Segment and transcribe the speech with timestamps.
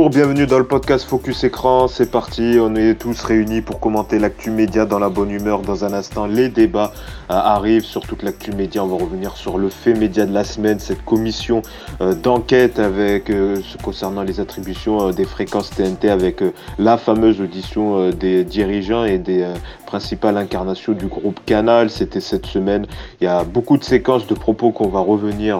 [0.00, 1.86] Bonjour, bienvenue dans le podcast Focus Écran.
[1.86, 5.60] C'est parti, on est tous réunis pour commenter l'actu média dans la bonne humeur.
[5.60, 6.94] Dans un instant, les débats
[7.30, 8.82] euh, arrivent sur toute l'actu média.
[8.82, 11.60] On va revenir sur le fait média de la semaine, cette commission
[12.00, 16.42] euh, d'enquête avec euh, concernant les attributions des fréquences TNT avec
[16.78, 19.46] la fameuse audition des dirigeants et des
[19.90, 21.90] principales incarnations du groupe Canal.
[21.90, 22.86] C'était cette semaine.
[23.20, 25.58] Il y a beaucoup de séquences de propos qu'on va revenir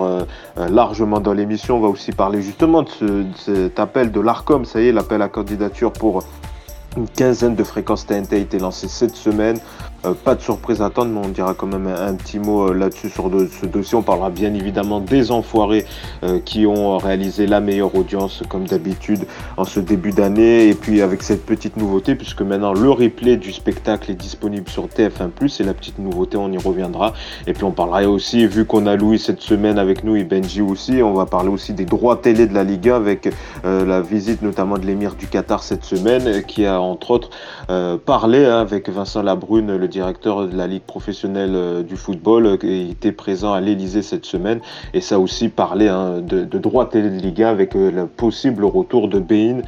[0.56, 1.78] largement dans l'émission.
[1.78, 4.92] On va aussi parler justement de, ce, de cet appel de l'ARCOM, ça y est,
[4.92, 6.22] l'appel à candidature pour
[6.96, 9.58] une quinzaine de fréquences TNT a été lancée cette semaine.
[10.06, 12.74] Euh, pas de surprise à attendre, mais on dira quand même un, petit mot euh,
[12.74, 13.98] là-dessus sur ce dossier.
[13.98, 15.84] On parlera bien évidemment des enfoirés
[16.22, 19.26] euh, qui ont réalisé la meilleure audience comme d'habitude
[19.58, 20.68] en ce début d'année.
[20.68, 24.86] Et puis avec cette petite nouveauté, puisque maintenant le replay du spectacle est disponible sur
[24.86, 27.12] TF1+, c'est la petite nouveauté, on y reviendra.
[27.46, 30.62] Et puis on parlera aussi, vu qu'on a Louis cette semaine avec nous et Benji
[30.62, 33.28] aussi, on va parler aussi des droits télé de la Ligue 1 avec
[33.64, 37.30] la visite notamment de l'émir du Qatar cette semaine, qui a entre autres
[38.06, 42.56] parlé hein, avec Vincent Labrune, le directeur de la Ligue professionnelle euh, du football, euh,
[42.56, 44.60] qui était présent à l'Elysée cette semaine.
[44.94, 48.06] Et ça a aussi parlé hein, de, droits télé de Ligue 1 avec euh, le
[48.06, 49.62] possible retour de Bein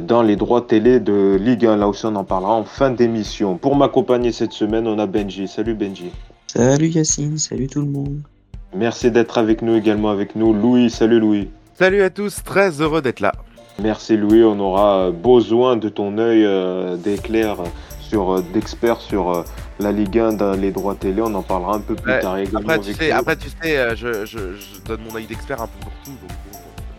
[0.00, 1.76] dans les droits télé de Ligue 1.
[1.76, 3.56] Là aussi, on en parlera en fin d'émission.
[3.56, 5.46] Pour m'accompagner cette semaine, on a Benji.
[5.46, 6.10] Salut Benji.
[6.46, 8.22] Salut Yacine, salut tout le monde.
[8.74, 10.52] Merci d'être avec nous également avec nous.
[10.52, 11.48] Louis, salut Louis.
[11.74, 13.32] Salut à tous, très heureux d'être là.
[13.80, 16.46] Merci Louis, on aura besoin de ton œil
[16.98, 17.58] d'éclair
[18.08, 19.44] sur d'experts sur
[19.80, 22.78] la Ligue 1 dans les droits télé, on en parlera un peu plus tard Après
[22.80, 25.80] tu, sais, après, tu sais, euh, je, je, je, donne mon œil d'expert un peu
[25.80, 26.10] pour tout.
[26.10, 26.30] Donc...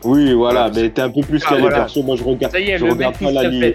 [0.06, 2.02] Oui, voilà, mais t'es un peu plus ah, calé perso.
[2.04, 3.74] Moi, je regarde, je regarde pas la ligne.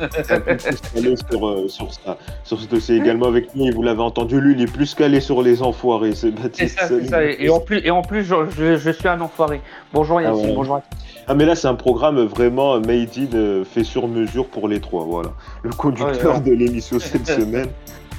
[0.00, 3.70] un peu plus calé sur, euh, sur, ça, sur ce dossier également avec nous.
[3.72, 6.14] Vous l'avez entendu, lui, il est plus calé sur les enfoirés.
[6.14, 6.78] C'est Baptiste.
[6.80, 7.24] Ça, ça.
[7.24, 9.60] Et en plus, et en plus je, je, suis un enfoiré.
[9.92, 11.05] Bonjour Yacine, ah bonjour à tous.
[11.28, 14.80] Ah, mais là, c'est un programme vraiment made in, euh, fait sur mesure pour les
[14.80, 15.04] trois.
[15.04, 15.30] Voilà.
[15.62, 17.68] Le conducteur de l'émission cette semaine.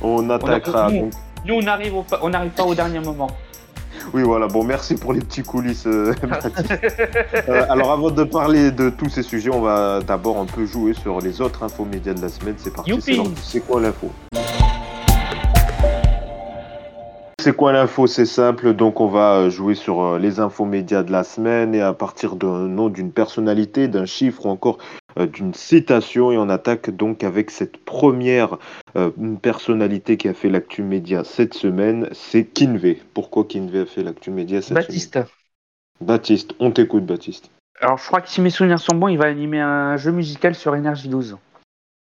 [0.02, 0.92] On attaquera.
[0.92, 1.10] nous,
[1.50, 3.30] on n'arrive on pas au dernier moment.
[4.14, 4.48] Oui, voilà.
[4.48, 6.14] Bon, merci pour les petits coulisses, euh,
[7.50, 10.94] euh, alors, avant de parler de tous ces sujets, on va d'abord un peu jouer
[10.94, 12.56] sur les autres infos médias de la semaine.
[12.58, 12.94] C'est parti.
[13.42, 14.12] C'est quoi l'info?
[17.48, 18.08] C'est quoi l'info?
[18.08, 21.74] C'est simple, donc on va euh, jouer sur euh, les infos médias de la semaine
[21.74, 24.80] et à partir d'un nom, d'une personnalité, d'un chiffre ou encore
[25.18, 28.58] euh, d'une citation et on attaque donc avec cette première
[29.42, 33.00] personnalité qui a fait l'actu média cette semaine, c'est Kinvey.
[33.14, 35.14] Pourquoi Kinvey a fait l'actu média cette Baptiste.
[35.14, 35.28] semaine?
[36.02, 37.50] Baptiste, on t'écoute Baptiste.
[37.80, 40.54] Alors je crois que si mes souvenirs sont bons, il va animer un jeu musical
[40.54, 41.38] sur Énergie 12.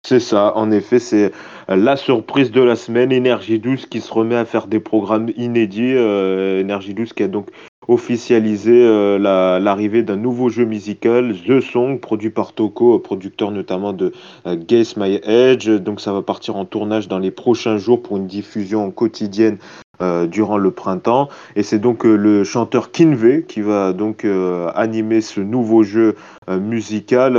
[0.07, 1.33] C'est ça, en effet, c'est
[1.69, 3.13] la surprise de la semaine.
[3.13, 5.95] Énergie 12 qui se remet à faire des programmes inédits.
[5.95, 7.51] Euh, Énergie 12 qui a donc
[7.89, 14.13] officialisé euh, l'arrivée d'un nouveau jeu musical, The Song, produit par Toko, producteur notamment de
[14.47, 15.69] euh, Guess My Edge.
[15.69, 19.59] Donc ça va partir en tournage dans les prochains jours pour une diffusion quotidienne
[20.01, 21.29] euh, durant le printemps.
[21.57, 26.15] Et c'est donc euh, le chanteur Kinvey qui va donc euh, animer ce nouveau jeu
[26.49, 27.35] musical.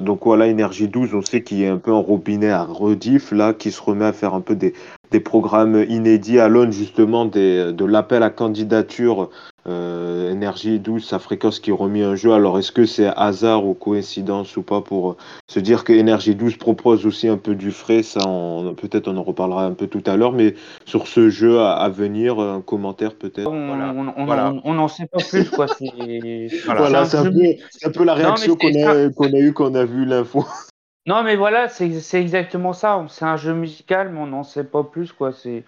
[0.00, 3.52] donc voilà, Énergie 12, on sait qu'il a un peu un robinet à rediff là,
[3.52, 4.74] qui se remet à faire un peu des,
[5.12, 9.30] des programmes inédits à l'aune justement de l'appel à candidature
[9.66, 12.32] euh, Énergie 12, sa fréquence qui remis un jeu.
[12.32, 15.16] Alors est-ce que c'est hasard ou coïncidence ou pas pour euh,
[15.46, 18.20] se dire que Énergie 12 propose aussi un peu du frais Ça,
[18.76, 20.54] peut-être on en reparlera un peu tout à l'heure, mais
[20.84, 23.50] sur ce jeu à, venir, un commentaire peut-être?
[23.50, 25.66] On n'en sait pas plus quoi.
[26.66, 29.84] voilà, c'est un, un, peu la réaction qu'on a, qu'on a eu quand on a
[29.84, 30.44] vu l'info.
[31.06, 33.04] Non, mais voilà, c'est exactement ça.
[33.10, 35.32] C'est un jeu musical, mais on n'en sait pas plus, quoi.
[35.32, 35.64] C'est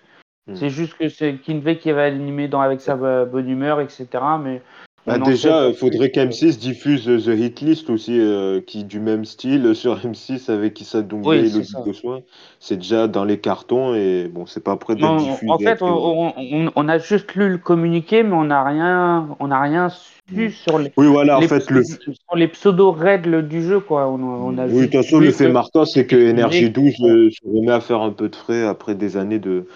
[0.46, 0.68] hmm.
[0.68, 4.06] juste que c'est Kinvey qui va animer dans, avec sa bonne humeur, etc.
[4.42, 4.62] Mais
[5.06, 9.74] bah déjà, il faudrait qu'M6 diffuse The Hit List aussi, euh, qui du même style
[9.74, 12.22] sur M6 avec Issa Doumbé et Logique de Soin.
[12.58, 15.48] C'est déjà dans les cartons et bon, c'est pas prêt d'être diffusé.
[15.48, 19.90] En fait, on, a juste lu le communiqué, mais on n'a rien, on a rien
[19.90, 20.50] su mm.
[20.50, 21.84] sur les, oui, voilà, en fait, le...
[21.84, 23.78] sur les pseudo-règles du jeu.
[23.78, 24.08] Quoi.
[24.08, 27.38] On, a oui, de toute façon, le fait marquant, c'est que Energy 12 euh, se
[27.48, 29.66] remet à faire un peu de frais après des années de,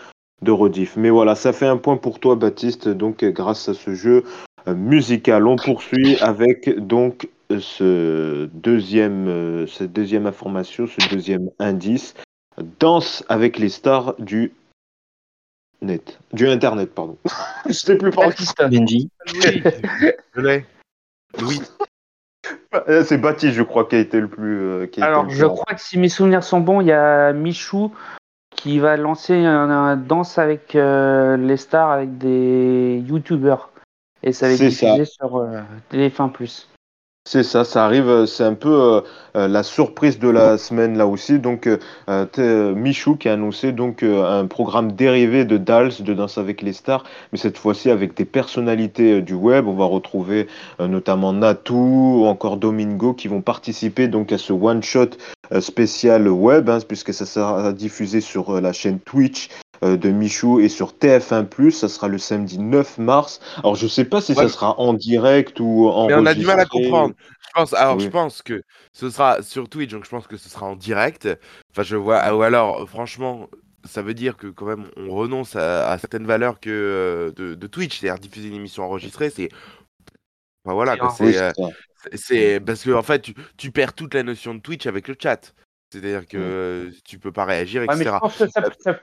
[0.43, 0.97] de rediff.
[0.97, 2.89] Mais voilà, ça fait un point pour toi, Baptiste.
[2.89, 4.25] Donc, grâce à ce jeu,
[4.69, 5.47] euh, musical.
[5.47, 12.15] On poursuit avec donc ce deuxième, euh, cette deuxième information, ce deuxième indice.
[12.79, 14.53] Danse avec les stars du
[15.81, 17.17] net, du internet, pardon.
[17.67, 18.35] Je sais plus parler.
[18.59, 19.09] Benji.
[19.33, 19.63] Oui,
[20.35, 20.67] je l'ai.
[21.41, 21.61] Oui.
[22.89, 24.89] Euh, c'est Baptiste, je crois, qui a été le plus.
[25.01, 27.93] Alors, je crois que si mes souvenirs sont bons, il y a Michou
[28.51, 33.71] qui va lancer un, danse avec les stars avec des youtubeurs.
[34.23, 36.69] Et ça va être diffusé sur euh, Téléfin Plus.
[37.29, 39.01] C'est ça, ça arrive, euh, c'est un peu euh,
[39.37, 41.39] euh, la surprise de la semaine là aussi.
[41.39, 41.69] Donc,
[42.39, 47.05] Michou qui a annoncé donc un programme dérivé de Dals, de Danse avec les stars,
[47.31, 49.69] mais cette fois-ci avec des personnalités du web.
[49.69, 50.49] On va retrouver
[50.81, 55.11] notamment Natou ou encore Domingo qui vont participer donc à ce one-shot
[55.53, 59.49] euh, spécial web, hein, puisque ça sera diffusé sur la chaîne Twitch
[59.83, 61.71] de Michou et sur TF1+.
[61.71, 63.41] Ça sera le samedi 9 mars.
[63.59, 64.43] Alors, je sais pas si Ouais.
[64.43, 67.15] ça sera en direct ou en Mais on a du mal à comprendre.
[67.19, 68.05] Je pense, alors Oui.
[68.05, 68.63] je pense que
[68.93, 71.29] ce sera sur Twitch, donc je pense que ce sera en direct.
[71.73, 73.49] Enfin, je vois, ou alors, franchement,
[73.85, 77.55] ça veut dire que quand même on renonce à, à certaines valeurs que euh, de,
[77.55, 79.49] de Twitch, c'est-à-dire diffuser une émission enregistrée, c'est,
[80.65, 81.53] enfin voilà, quoi, Oui, c'est, euh,
[82.15, 85.17] c'est- parce que en fait, tu, tu perds toute la notion de Twitch avec le
[85.21, 85.55] chat.
[85.93, 88.17] C'est-à-dire que euh, tu peux pas réagir, Ouais, mais etc.
[88.17, 89.01] je pense que ça,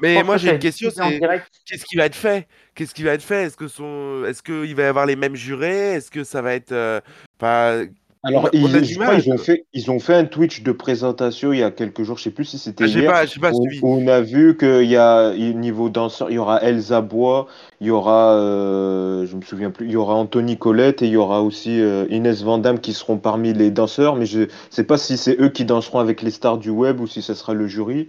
[0.00, 1.46] Mais moi que j'ai une question, c'est direct.
[1.66, 2.46] qu'est-ce qui va être fait?
[2.74, 3.44] Qu'est-ce qui va être fait?
[3.44, 5.94] Est-ce que son, est-ce qu'il va y avoir les mêmes jurés?
[5.94, 7.00] Est-ce que ça va être, euh,
[7.40, 7.86] enfin,
[8.22, 11.62] Alors, ils, je crois ont fait, ils ont fait un Twitch de présentation il y
[11.64, 13.80] a quelques jours, je sais plus si c'était Ah, hier, pas, j'ai pas où, suivi.
[13.82, 17.48] où on a vu qu'il y a, niveau danseur, il y aura Elsa Bois,
[17.80, 21.12] il y aura, euh, je me souviens plus, il y aura Anthony Colette et il
[21.12, 24.98] y aura aussi euh, Inès Vandamme qui seront parmi les danseurs, mais je sais pas
[24.98, 27.66] si c'est eux qui danseront avec les stars du web ou si ça sera le
[27.66, 28.08] jury.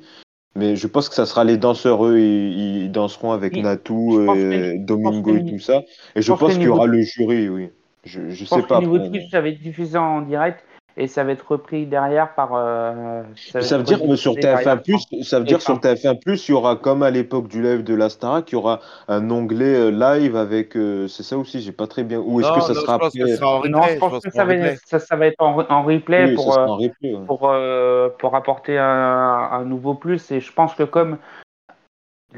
[0.56, 4.20] Mais je pense que ça sera les danseurs, eux, ils, ils danseront avec Oui, Natou,
[4.20, 5.84] euh, Domingo et tout ça.
[6.16, 7.70] Et je pense qu'il y aura le jury, oui.
[8.04, 10.64] Je, je Je sais pense pas que niveau Twitch, ça va être diffusé en direct
[11.00, 12.50] et ça va être repris derrière par.
[12.54, 16.46] euh, Ça veut dire que sur rediffusé derrière TF1+, ça veut dire sur enfin- TF1+,
[16.48, 19.32] il y aura comme à l'époque du live de la Starac, il y aura un
[19.32, 22.20] onglet euh, live avec, euh, c'est ça aussi, j'ai pas très bien.
[22.20, 23.70] Ou est-ce que ça non, sera je pense que après ce sera en replay.
[23.72, 26.36] Non, je pense que ça va, être, ça, ça va être en, en replay Oui,
[26.36, 27.14] pour, sera euh, en replay.
[27.16, 27.26] ouais.
[27.26, 30.30] pour, euh, pour apporter un, un nouveau plus.
[30.32, 31.18] Et je pense que comme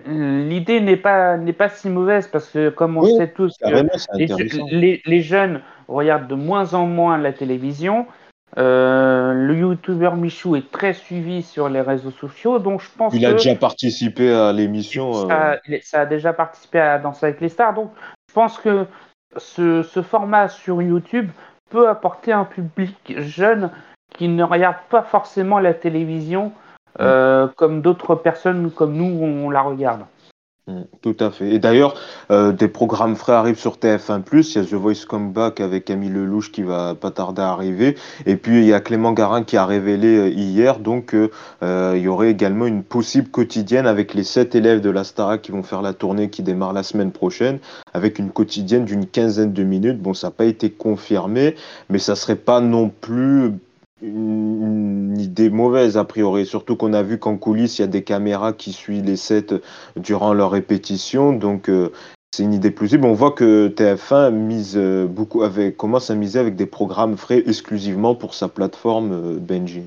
[0.05, 4.73] l'idée n'est pas, n'est pas si mauvaise parce que comme on Oui, sait tous que
[4.73, 8.05] les- les jeunes regardent de moins en moins la télévision.
[8.57, 13.25] Euh, le youtubeur Michou est très suivi sur les réseaux sociaux, donc je pense Il
[13.25, 15.29] a que déjà participé à l'émission.
[15.31, 17.73] euh, ça, ça a déjà participé à Danser avec les stars.
[17.73, 17.91] Donc
[18.27, 18.85] je pense que
[19.37, 21.29] ce, ce format sur YouTube
[21.69, 23.69] peut apporter un public jeune
[24.17, 26.51] qui ne regarde pas forcément la télévision
[26.99, 30.01] euh, comme d'autres personnes comme nous on la regarde.
[30.67, 31.49] Mm, Tout à fait.
[31.55, 31.95] Et d'ailleurs,
[32.29, 34.21] euh, des programmes frais arrivent sur TF1+.
[34.55, 37.97] Il y a The Voice Comeback avec Camille Lelouch qui va pas tarder à arriver.
[38.27, 42.01] Et puis, il y a Clément Garin qui a révélé euh, hier donc euh, il
[42.03, 45.63] y aurait également une possible quotidienne avec les sept élèves de la Starac qui vont
[45.63, 47.59] faire la tournée qui démarre la semaine prochaine,
[47.93, 49.99] avec une quotidienne d'une quinzaine de minutes.
[49.99, 51.55] Bon, ça n'a pas été confirmé,
[51.89, 53.53] mais ça serait pas non plus
[54.01, 56.45] une, idée mauvaise a priori.
[56.45, 59.61] Surtout qu'on a vu qu'en coulisses, il y a des caméras qui suivent les sets
[59.95, 61.33] durant leur répétition.
[61.33, 61.91] Donc, euh,
[62.33, 63.05] c'est une idée plausible.
[63.05, 67.43] On voit que TF1 mise euh, beaucoup avec, commence à miser avec des programmes frais
[67.45, 69.83] exclusivement pour sa plateforme euh, Benji.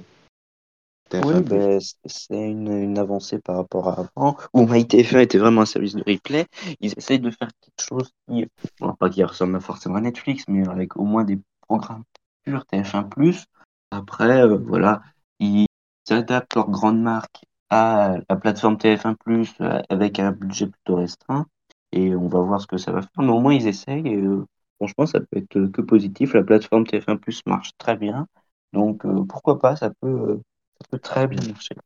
[1.10, 1.26] TF1+.
[1.26, 5.66] Oui, ben, c'est une, une avancée par rapport à avant, où MyTF1 était vraiment un
[5.66, 6.46] service de replay.
[6.80, 8.46] Ils essayent de faire quelque chose qui,
[8.80, 12.04] bon, pas qui ressemble forcément à Netflix, mais avec au moins des programmes
[12.46, 13.44] sur TF1+.
[13.90, 15.02] Après, euh, voilà,
[15.38, 15.66] ils
[16.10, 21.46] adaptent leur grande marque à la plateforme TF1+, euh, avec un budget plutôt restreint.
[21.92, 23.10] Et on va voir ce que ça va faire.
[23.18, 24.06] Mais au moins, ils essayent.
[24.06, 24.44] Et, euh,
[24.78, 26.34] franchement, ça peut être que positif.
[26.34, 28.26] La plateforme TF1+, marche très bien.
[28.72, 30.40] Donc, pourquoi pas, ça peut,
[30.80, 31.76] ça peut très bien marcher.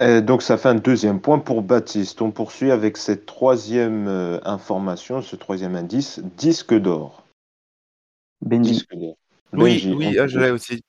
[0.00, 2.20] Et donc ça fait un deuxième point pour Baptiste.
[2.22, 4.08] On poursuit avec cette troisième
[4.44, 7.22] information, ce troisième indice, disque d'or.
[8.40, 9.16] Benji, Disque d'or.
[9.52, 10.82] Oui, Benji, oui, on ah, je l'ai aussi.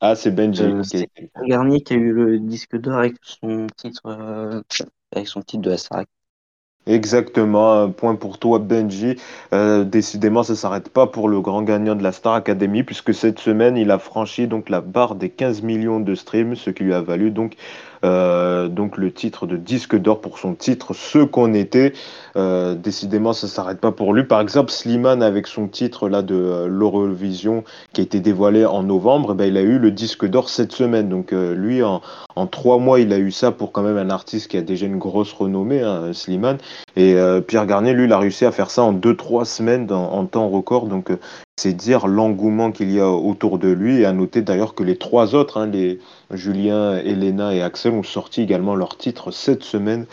[0.00, 0.62] Ah, c'est Benji.
[0.62, 1.08] Euh, qui a c'est-
[1.42, 4.62] le dernier qui a eu le disque d'or avec son titre, euh,
[5.12, 6.08] avec son titre de la Starac.
[6.86, 9.16] Exactement, un point pour toi Benji.
[9.52, 13.38] Euh, décidément, ça s'arrête pas pour le grand gagnant de la Star Academy puisque cette
[13.40, 16.94] semaine, il a franchi donc la barre des 15 millions de streams, ce qui lui
[16.94, 17.56] a valu donc
[18.04, 21.92] euh, donc le titre de disque d'or pour son titre Ce qu'on était.
[22.36, 24.24] Euh, décidément, ça s'arrête pas pour lui.
[24.24, 28.82] Par exemple, Slimane avec son titre là de euh, l'Eurovision qui a été dévoilé en
[28.82, 31.08] novembre, eh ben, il a eu le disque d'or cette semaine.
[31.08, 32.00] Donc lui, en,
[32.36, 34.86] en trois mois, il a eu ça pour quand même un artiste qui a déjà
[34.86, 36.58] une grosse renommée, hein, Slimane.
[36.98, 40.26] Et euh, Pierre Garnier, lui, il a réussi à faire ça en 2-3 semaines en
[40.26, 40.88] temps record.
[40.88, 41.20] Donc, euh,
[41.56, 44.00] c'est dire l'engouement qu'il y a autour de lui.
[44.00, 46.00] Et à noter d'ailleurs que les trois autres, hein, les
[46.32, 50.06] Julien, Elena et Axel, ont sorti également leur titre cette semaine,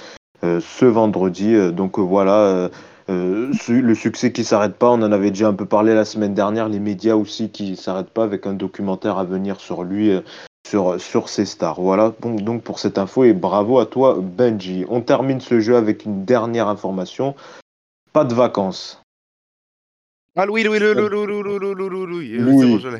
[0.43, 1.55] euh, ce vendredi.
[1.71, 2.69] Donc voilà.
[3.07, 6.69] le succès qui s'arrête pas, on en avait déjà un peu parlé la semaine dernière,
[6.69, 10.11] les médias aussi qui s'arrêtent pas avec un documentaire à venir sur lui,
[10.65, 11.79] sur, sur ces stars.
[11.79, 14.85] Voilà donc, donc pour cette info et bravo à toi Benji.
[14.89, 17.35] On termine ce jeu avec une dernière information.
[18.13, 19.01] Pas de vacances.
[20.35, 22.99] Ah oui, oui, oui, oui, oui, oui, oui,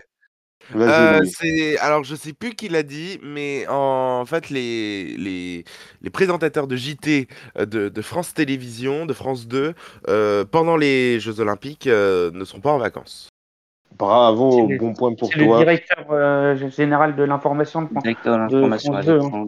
[0.73, 5.63] euh, euh alors je sais plus qui l'a dit, mais en fait les, les,
[6.01, 9.73] les présentateurs de JT euh, de, de France Télévisions, de France 2,
[10.07, 13.29] euh, pendant les Jeux Olympiques euh, ne sont pas en vacances.
[13.97, 15.57] Bravo, le- bon point pour C'est le toi.
[15.59, 18.03] directeur euh, général de l'information de France.
[18.03, 19.47] Directeur de l'information France 2, hein.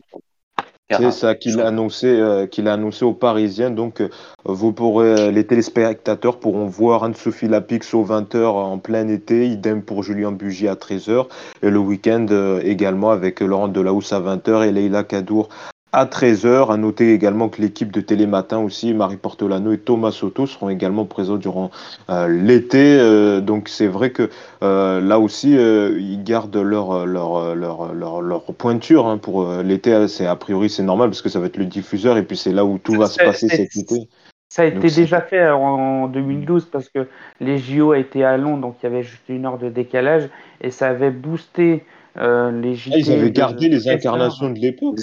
[0.90, 3.70] C'est ça qu'il a annoncé, euh, qu'il a annoncé aux Parisiens.
[3.72, 4.08] Donc, euh,
[4.46, 9.82] vous pourrez, euh, les téléspectateurs pourront voir Anne-Sophie Lapix aux 20h en plein été, idem
[9.82, 11.26] pour Julien Bugy à 13h,
[11.62, 15.50] et le week-end euh, également avec Laurent Delahousse à 20h et Leïla Kadour
[15.98, 16.72] à 13h.
[16.72, 21.06] À noter également que l'équipe de Télématin aussi, Marie Portolano et Thomas Soto seront également
[21.06, 21.72] présents durant
[22.10, 22.98] euh, l'été.
[23.00, 24.30] Euh, donc, c'est vrai que
[24.62, 30.08] euh, là aussi, ils gardent leur, leur, leur, leur, leur pointure hein, pour l'été.
[30.08, 32.54] C'est a priori c'est normal parce que ça va être le diffuseur et puis c'est
[32.54, 34.08] là où tout va se passer cet été.
[34.50, 37.08] Ça a été déjà fait en 2012 parce que
[37.42, 40.30] les JO étaient à Londres, donc il y avait juste une heure de décalage
[40.62, 41.84] et ça avait boosté
[42.20, 42.92] euh, les JT.
[42.94, 44.98] Ah, ils avaient gardé les incarnations de l'époque.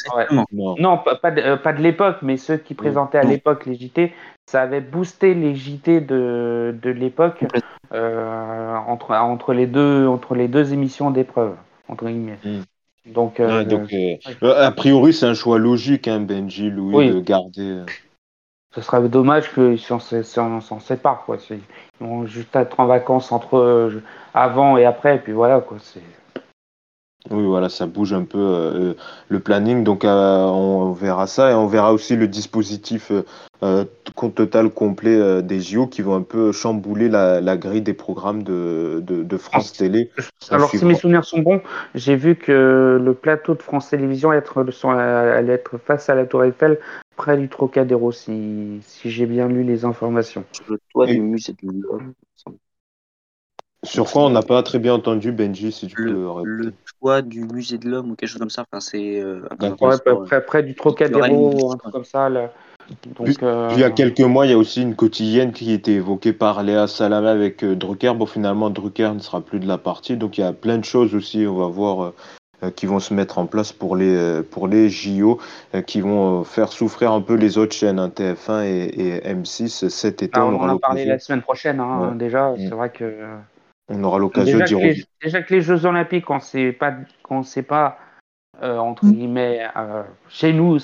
[0.52, 0.74] Non.
[0.78, 3.74] Non, pas, pas de, euh, pas de l'époque, mais ceux qui présentaient à l'époque les
[3.74, 4.12] JT,
[4.46, 7.44] ça avait boosté les JT de, de l'époque
[7.92, 11.54] euh, entre, entre, les deux, entre les deux émissions d'épreuve,
[11.88, 12.38] entre guillemets.
[12.44, 13.12] Mm.
[13.12, 16.94] Donc, euh, Ouais, donc, euh, euh, a priori, c'est un choix logique, hein, Benji, Louis,
[16.94, 17.10] Oui.
[17.10, 17.82] de garder.
[18.74, 21.24] ce serait dommage qu'ils s'en s'en- s'en séparent.
[21.26, 21.36] Quoi.
[21.50, 21.60] Ils
[22.00, 24.02] vont juste être en vacances entre euh,
[24.32, 25.60] avant et après, et puis voilà.
[25.60, 25.76] Quoi.
[25.80, 26.00] C'est...
[27.30, 28.94] Oui, voilà, ça bouge un peu euh,
[29.28, 29.82] le planning.
[29.82, 33.10] Donc, euh, on verra ça et on verra aussi le dispositif
[33.62, 37.80] euh, compte total complet euh, des JO qui vont un peu chambouler la, la grille
[37.80, 40.10] des programmes de, de, de France Télé.
[40.50, 41.62] On Alors, si mes souvenirs sont bons,
[41.94, 46.14] j'ai vu que le plateau de France Télévisions allait être, sur- allait être face à
[46.14, 46.78] la Tour Eiffel,
[47.16, 50.44] près du Trocadéro, si, si j'ai bien lu les informations.
[50.52, 52.12] Sur le toit Et- du musée de l'homme.
[53.84, 56.48] Sur quoi on n'a pas très bien entendu, Benji, si tu peux Le, répéter.
[56.66, 58.64] le toit du musée de l'homme ou quelque chose comme ça.
[58.70, 59.40] Enfin, c'est euh.
[59.80, 62.28] Ouais, près, près du Trocadéro, un truc comme ça.
[62.28, 62.50] Là.
[63.16, 65.52] Donc, Puis- euh, Puis il y a quelques mois, il y a aussi une quotidienne
[65.52, 68.12] qui était évoquée par Léa Salamé avec euh, Drucker.
[68.14, 70.16] Bon, finalement, Drucker ne sera plus de la partie.
[70.16, 72.12] Donc il y a plein de choses aussi, on va voir,
[72.62, 75.38] euh, qui vont se mettre en place pour les, euh, pour les JO,
[75.74, 79.32] euh, qui vont euh, faire souffrir un peu les autres chaînes, hein, TF1 et, et
[79.34, 80.38] M6 cet été.
[80.38, 82.16] ah, on en a parlé la semaine prochaine, hein, Ouais.
[82.18, 82.50] déjà.
[82.50, 82.56] Mm.
[82.58, 83.04] C'est vrai que.
[83.88, 85.04] On aura l'occasion Déjà d'y que, les, revenir.
[85.22, 87.98] déjà que les Jeux Olympiques, quand c'est pas, quand c'est pas
[88.62, 90.78] euh, entre guillemets euh, chez nous,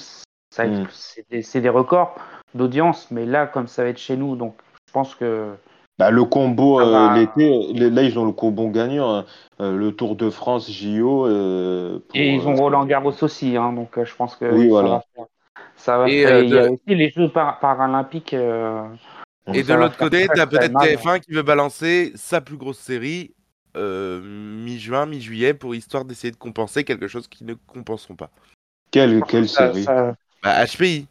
[0.58, 0.86] Mm.
[0.90, 2.16] c'est des, records
[2.56, 4.56] d'audience, mais là, comme ça va être chez nous, donc
[4.88, 5.54] je pense que
[5.96, 7.14] Bah, le combo euh, va.
[7.14, 9.24] l'été, là ils ont le combo gagnant, hein.
[9.60, 11.26] Euh, le Tour de France JO.
[11.28, 14.52] euh, pour, et ils ont euh, Roland Garros aussi, hein, donc euh, je pense que
[14.52, 14.88] Oui, ça voilà.
[14.88, 15.24] va faire.
[15.76, 18.34] Ça va Et, faire- euh, il y a aussi les Jeux par- paralympiques.
[19.52, 20.96] Et de l'autre côté, t'as très peut-être mal.
[20.96, 23.34] TF1 qui veut balancer sa plus grosse série
[23.76, 28.30] euh, mi-juin, mi-juillet pour histoire d'essayer de compenser quelque chose qu'ils ne compenseront pas.
[28.90, 31.06] Quelle, série ça- Bah, HPI.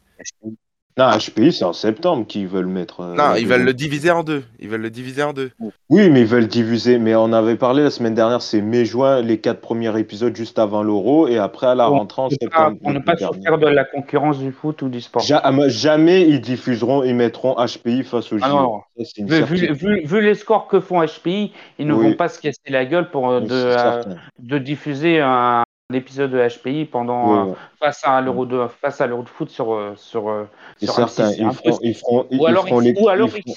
[1.00, 3.00] Non, HPI, c'est en septembre qu'ils veulent mettre.
[3.00, 4.44] euh, Non, ils veulent le diviser en deux.
[4.58, 5.50] Ils veulent le diviser en deux.
[5.88, 6.98] Oui, mais ils veulent diviser.
[6.98, 10.82] Mais on avait parlé la semaine dernière, c'est mai-juin, les quatre premiers épisodes juste avant
[10.82, 12.76] l'Euro, et après à la rentrée en septembre.
[12.82, 15.22] pour ne pas souffrir de la concurrence du foot ou du sport.
[15.22, 18.82] Ja- jamais ils diffuseront, ils mettront HPI face aux Ah JO.
[18.98, 19.72] Vu, vu- certitude.
[19.76, 22.08] vu- vu les scores que font HPI, ils ne Oui.
[22.10, 24.02] vont pas se casser la gueule pour euh, Oui, euh,
[24.38, 25.62] de diffuser un,
[25.94, 29.92] épisode de HPI pendant face à l'euro de face à l'euro de foot sur euh,
[29.96, 30.44] sur euh,
[30.82, 31.24] sur certain.
[31.30, 31.86] M6, c'est Ils feront, impossible.
[31.88, 33.00] ils feront, ils- ou alors ils les.
[33.00, 33.52] ou alors ils il feront-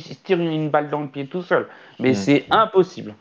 [0.00, 1.66] se tire une, une balle dans le pied tout seul,
[1.98, 2.14] mais Mm.
[2.14, 3.14] c'est impossible.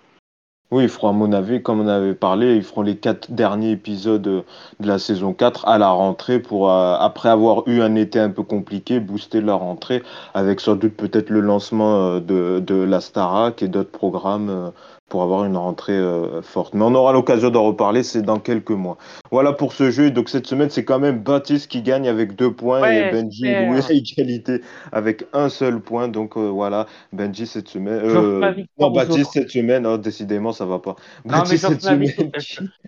[0.71, 3.69] Oui, ils feront, à mon avis, comme on avait parlé, ils feront les quatre derniers
[3.71, 4.43] épisodes de
[4.79, 8.41] la saison 4 à la rentrée pour, euh, après avoir eu un été un peu
[8.41, 10.01] compliqué, booster leur rentrée
[10.33, 14.71] avec sans doute peut-être le lancement de, de la Starac et d'autres programmes
[15.09, 16.73] pour avoir une rentrée euh, forte.
[16.73, 18.97] Mais on aura l'occasion d'en reparler, c'est dans quelques mois.
[19.31, 20.11] Voilà pour ce jeu.
[20.11, 23.43] Donc cette semaine, c'est quand même Baptiste qui gagne avec deux points Ouais, et Benji.
[23.43, 26.07] Louis à égalité avec un seul point.
[26.07, 28.01] Donc euh, voilà, Benji cette semaine.
[28.03, 30.95] Euh, non, Baptiste cette semaine, oh, décidément, ça va pas.
[31.25, 32.31] Non mais Baptiste j'offre cette ma, semaine.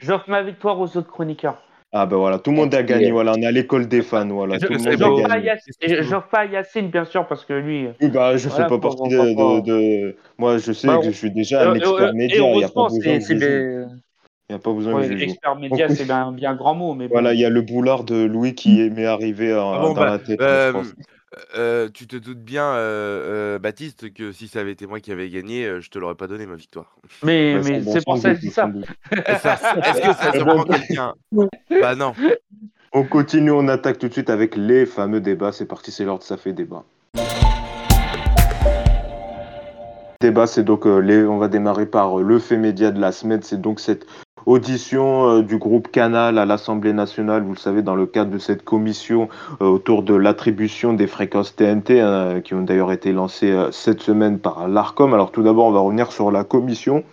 [0.02, 1.62] j'offre ma victoire aux autres chroniqueurs.
[1.98, 3.10] Ah ben voilà, tout le monde a gagné.
[3.10, 4.28] Voilà, on est à l'école des fans.
[4.28, 5.50] Voilà, Je- tout le monde a à gagné.
[6.34, 7.88] À Yacine bien sûr parce que lui.
[8.02, 11.06] Oui, bah, je Voilà, fais pas partie de, de- de- Moi, je sais Bah, que
[11.06, 12.36] je suis déjà un Euh, expert euh, média.
[12.38, 13.88] Il n'y a pas besoin des-
[14.50, 15.14] Il y a pas besoin ouais, joue.
[15.24, 17.08] expert média, c'est bien bien grand mot, mais.
[17.08, 19.88] Voilà, il y a le boulard de Louis qui est- m'est arrivé en- Ah bon,
[19.94, 20.42] dans bah, la tête.
[20.42, 20.74] euh.
[21.58, 25.12] Euh, tu te doutes bien, euh, euh, Baptiste, que si ça avait été moi qui
[25.12, 26.96] avais gagné, euh, je te l'aurais pas donné ma victoire.
[27.24, 28.70] Mais, c'est pour ça que je dis ça.
[29.12, 30.64] Est-ce ça- est-ce que ça surprend bon.
[30.64, 31.14] quelqu'un?
[31.82, 32.14] Bah non.
[32.94, 35.52] On continue, on attaque tout de suite avec les fameux débats.
[35.52, 36.84] C'est parti, c'est l'heure de ça fait débat.
[40.22, 43.12] débat, c'est donc euh, les, on va démarrer par euh, le fait média de la
[43.12, 43.42] semaine.
[43.44, 44.06] C'est donc cette
[44.46, 47.44] audition euh, du groupe Canal à l'Assemblée nationale.
[47.44, 49.30] Vous le savez, dans le cadre de cette commission
[49.62, 54.02] euh, autour de l'attribution des fréquences TNT, hein, qui ont d'ailleurs été lancées euh, cette
[54.02, 55.14] semaine par l'Arcom.
[55.14, 57.04] Alors tout d'abord, on va revenir sur la commission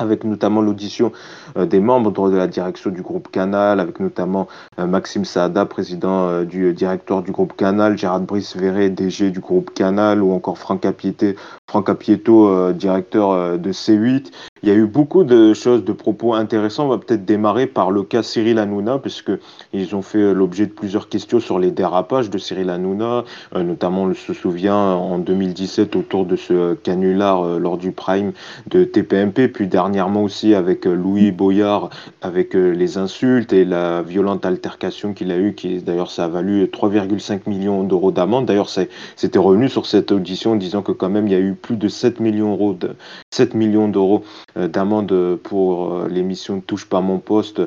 [0.00, 1.10] avec notamment l'audition
[1.56, 4.46] des membres de la direction du groupe Canal, avec notamment
[4.76, 10.22] Maxime Saada, président du directeur du groupe Canal, Gérard Brice Verret, DG du groupe Canal,
[10.22, 14.30] ou encore Franck Apieto, directeur de C8.
[14.62, 16.86] Il y a eu beaucoup de choses, de propos intéressants.
[16.86, 19.30] On va peut-être démarrer par le cas Cyril Hanouna, puisque
[19.72, 23.24] ils ont fait l'objet de plusieurs questions sur les dérapages de Cyril Hanouna,
[23.54, 28.32] euh, notamment on se souvient en 2017 autour de ce canular euh, lors du prime
[28.68, 31.90] de TPMP, puis dernièrement aussi avec euh, Louis Boyard,
[32.22, 36.64] avec les insultes et la violente altercation qu'il a eue, qui d'ailleurs ça a valu
[36.64, 38.46] 3,5 millions d'euros d'amende.
[38.46, 41.54] D'ailleurs, c'était revenu sur cette audition en disant que quand même il y a eu
[41.54, 42.96] plus de 7 millions d'euros de,
[43.30, 44.24] 7 millions d'euros
[44.56, 47.66] d'amende pour euh, l'émission Touche pas mon poste euh,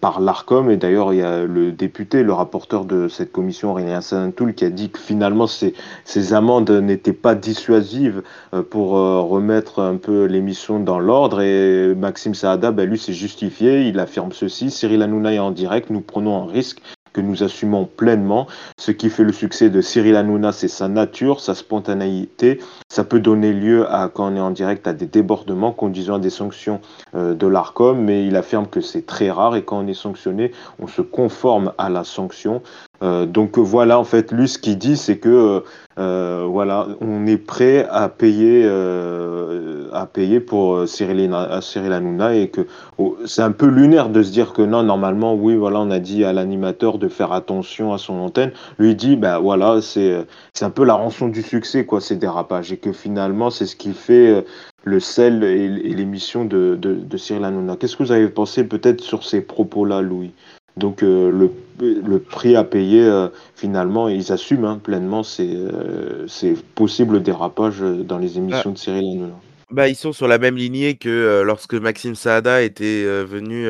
[0.00, 0.70] par l'ARCOM.
[0.70, 4.64] Et d'ailleurs, il y a le député, le rapporteur de cette commission, Aurélien Saintoul, qui
[4.64, 5.74] a dit que finalement ces,
[6.04, 8.22] ces amendes n'étaient pas dissuasives
[8.54, 11.40] euh, pour euh, remettre un peu l'émission dans l'ordre.
[11.40, 13.82] Et Maxime Saada, ben, lui, s'est justifié.
[13.82, 16.80] Il affirme ceci Cyril Hanouna est en direct, nous prenons un risque
[17.12, 18.46] que nous assumons pleinement.
[18.78, 22.60] Ce qui fait le succès de Cyril Hanouna, c'est sa nature, sa spontanéité.
[22.88, 26.18] Ça peut donner lieu à, quand on est en direct, à des débordements conduisant à
[26.18, 26.80] des sanctions
[27.14, 30.52] euh, de l'ARCOM, mais il affirme que c'est très rare et quand on est sanctionné,
[30.78, 32.62] on se conforme à la sanction.
[33.02, 35.64] Euh, donc voilà, en fait, lui, ce qu'il dit, c'est que
[35.98, 42.34] euh, voilà, on est prêt à payer, euh, à payer pour euh, Cyril, Cyril Hanouna
[42.36, 42.62] et que
[42.98, 45.98] oh, c'est un peu lunaire de se dire que non, normalement, oui, voilà, on a
[45.98, 48.52] dit à l'animateur de faire attention à son antenne.
[48.78, 50.24] Lui dit, ben voilà, c'est
[50.54, 53.76] c'est un peu la rançon du succès, quoi, ces dérapages, et que finalement, c'est ce
[53.76, 54.42] qui fait euh,
[54.84, 57.76] le sel et l'émission de, de, de Cyril Hanouna.
[57.76, 60.32] Qu'est-ce que vous avez pensé peut-être sur ces propos-là, Louis?
[60.76, 66.26] Donc euh, le, le prix à payer, euh, finalement, ils assument hein, pleinement ces, euh,
[66.28, 69.34] ces possibles dérapages dans les émissions de Cyril Hanouna.
[69.70, 73.66] Bah, ils sont sur la même lignée que lorsque Maxime Saada était venu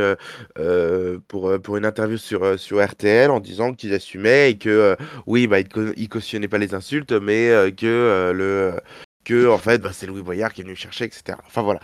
[1.28, 4.96] pour, pour une interview sur, sur RTL en disant qu'ils assumaient et que
[5.28, 8.72] oui, bah, ils, ils cautionnaient pas les insultes, mais que le
[9.24, 11.38] que en fait bah, c'est Louis Boyard qui est venu chercher, etc.
[11.46, 11.78] Enfin voilà.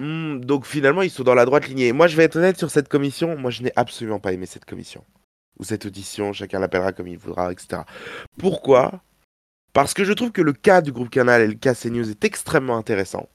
[0.00, 1.92] Hmm, donc finalement, ils sont dans la droite lignée.
[1.92, 3.36] Moi, je vais être honnête sur cette commission.
[3.36, 5.04] Moi, je n'ai absolument pas aimé cette commission
[5.58, 6.32] ou cette audition.
[6.32, 7.82] Chacun l'appellera comme il voudra, etc.
[8.38, 9.02] Pourquoi?
[9.74, 12.24] Parce que je trouve que le cas du groupe Canal et le cas CNews est
[12.24, 13.28] extrêmement intéressant.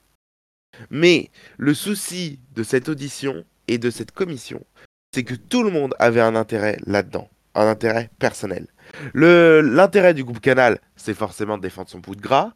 [0.89, 4.65] Mais le souci de cette audition et de cette commission,
[5.13, 8.65] c'est que tout le monde avait un intérêt là-dedans, un intérêt personnel.
[9.13, 12.53] L'intérêt du groupe Canal, c'est forcément de défendre son bout de gras.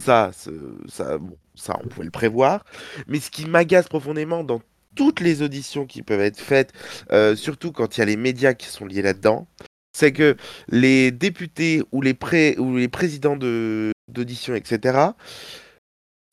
[0.00, 0.30] Ça,
[0.88, 2.64] ça, bon, ça, on pouvait le prévoir.
[3.06, 4.60] Mais ce qui m'agace profondément dans
[4.94, 6.72] toutes les auditions qui peuvent être faites,
[7.12, 9.46] euh, surtout quand il y a les médias qui sont liés là-dedans,
[9.92, 10.36] c'est que
[10.68, 14.98] les députés ou les, présidents de- d'audition, etc.,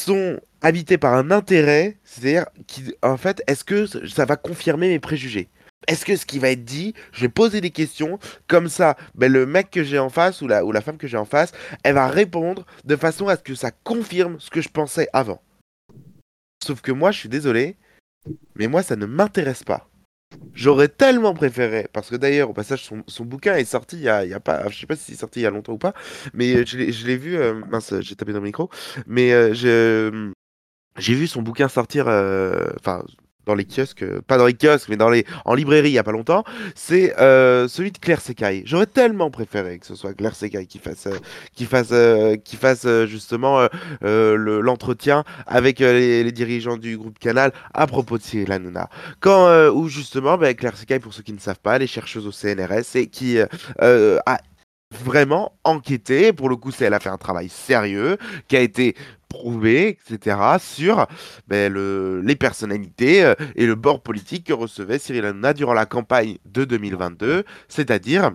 [0.01, 2.45] sont habités par un intérêt, c'est-à-dire,
[3.01, 5.49] en fait, est-ce que ça va confirmer mes préjugés?
[5.87, 9.31] Est-ce que ce qui va être dit, je vais poser des questions, comme ça, ben,
[9.31, 11.51] le mec que j'ai en face ou la, femme que j'ai en face,
[11.83, 15.41] elle va répondre de façon à ce que ça confirme ce que je pensais avant.
[16.63, 17.77] Sauf que moi, je suis désolé,
[18.55, 19.87] mais moi, ça ne m'intéresse pas.
[20.53, 24.25] J'aurais tellement préféré, parce que d'ailleurs, au passage, son, bouquin est sorti il y a,
[24.25, 25.93] il pas, je sais pas si c'est sorti il y a longtemps ou pas,
[26.33, 28.69] mais euh, je l'ai vu, euh, mince, j'ai tapé dans le micro,
[29.05, 29.53] mais euh,
[30.97, 33.03] j'ai vu son bouquin sortir, euh, enfin,
[33.45, 35.99] dans les kiosques, euh, pas dans les kiosques, mais dans les, en librairie il y
[35.99, 36.43] a pas longtemps,
[36.75, 38.63] c'est euh, celui de Claire Secaille.
[38.65, 41.17] J'aurais tellement préféré que ce soit Claire Secaille qui fasse, euh,
[41.55, 41.93] qui fasse,
[42.43, 43.67] qui fasse justement
[44.01, 48.89] le- l'entretien avec les, les dirigeants du groupe Canal à propos de Cyril Hanouna.
[49.19, 52.27] Quand, où justement, bah, Claire Secaille, pour ceux qui ne savent pas, elle est chercheuse
[52.27, 54.39] au CNRS et qui a
[55.03, 58.95] vraiment enquêté, pour le coup, elle a fait un travail sérieux, qui a été
[59.35, 61.05] prouvé, etc., sur
[61.47, 65.85] ben, le, les personnalités euh, et le bord politique que recevait Cyril Hanouna durant la
[65.85, 68.31] campagne de 2022, c'est-à-dire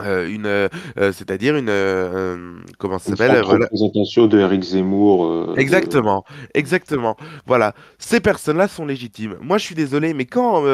[0.00, 3.66] euh, une, euh, c'est-à-dire une, euh, euh, comment ça Une s'appelle voilà.
[3.66, 5.54] représentation de Eric Zemmour.
[5.58, 7.16] Exactement, exactement.
[7.46, 9.36] Voilà, ces personnes-là sont légitimes.
[9.42, 10.64] Moi, je suis désolé, mais quand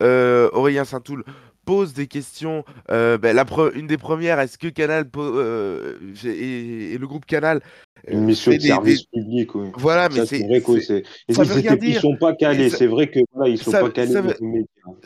[0.00, 1.24] Aurélien Saint-Toul
[1.66, 6.94] pose des questions, euh, ben, la pre- une des premières, est-ce que Canal euh, et,
[6.94, 7.60] et le groupe Canal
[8.08, 9.68] euh, Une mission de des- service des- public, oui.
[9.76, 12.00] Voilà, mais Ça, c'est c'est vrai que c'est- Ils, veut rien étaient- ils dire.
[12.00, 12.70] sont pas calés.
[12.70, 14.36] ça- C'est vrai que voilà, ils sont ça- pas calés ça veut-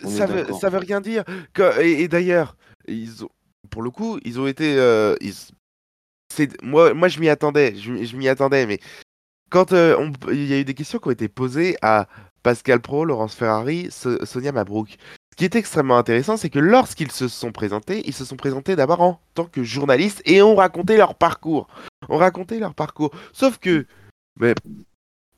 [0.04, 0.60] ça veut, d'accord.
[0.60, 1.24] ça veut rien dire.
[1.54, 3.30] Que- et et d'ailleurs, ils ont,
[3.70, 5.34] pour le coup, ils ont été, euh, ils-
[6.62, 8.78] moi, moi je m'y attendais, je, je m'y attendais, mais
[9.50, 12.06] quand euh, on- il y a eu des questions qui ont été posées à
[12.42, 14.96] Pascal Pro, Laurence Ferrari, So- Sonia Mabrouk.
[15.32, 18.76] Ce qui est extrêmement intéressant, c'est que lorsqu'ils se sont présentés, ils se sont présentés
[18.76, 21.68] d'abord en tant que journalistes et ont raconté leur parcours.
[22.08, 23.10] Ont raconté leur parcours.
[23.32, 23.86] Sauf que,
[24.38, 24.54] mais,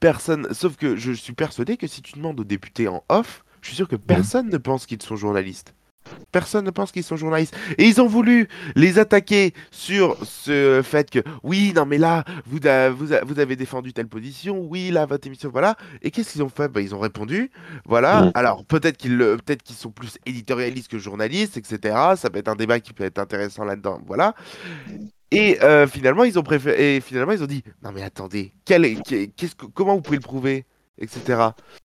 [0.00, 3.68] personne, sauf que je suis persuadé que si tu demandes aux députés en off, je
[3.68, 5.74] suis sûr que personne ne pense qu'ils sont journalistes.
[6.30, 7.54] Personne ne pense qu'ils sont journalistes.
[7.78, 12.58] Et ils ont voulu les attaquer sur ce fait que, oui, non, mais là, vous,
[12.96, 15.76] vous, vous avez défendu telle position, oui, là, votre émission, voilà.
[16.02, 16.68] Et qu'est-ce qu'ils ont fait?
[16.68, 17.50] Bah, Ils ont répondu,
[17.84, 18.22] voilà.
[18.22, 18.30] Mm.
[18.34, 21.94] Alors, peut-être qu'ils le- peut-être qu'ils sont plus éditorialistes que journalistes, etc.
[22.16, 24.34] Ça peut être un débat qui peut être intéressant là-dedans, voilà.
[25.30, 28.84] Et euh, finalement, ils ont préféré, et finalement, ils ont dit, non, mais attendez, quel
[28.84, 29.02] est-
[29.34, 30.66] qu'est-ce que- comment vous pouvez le prouver?
[30.98, 31.40] Etc.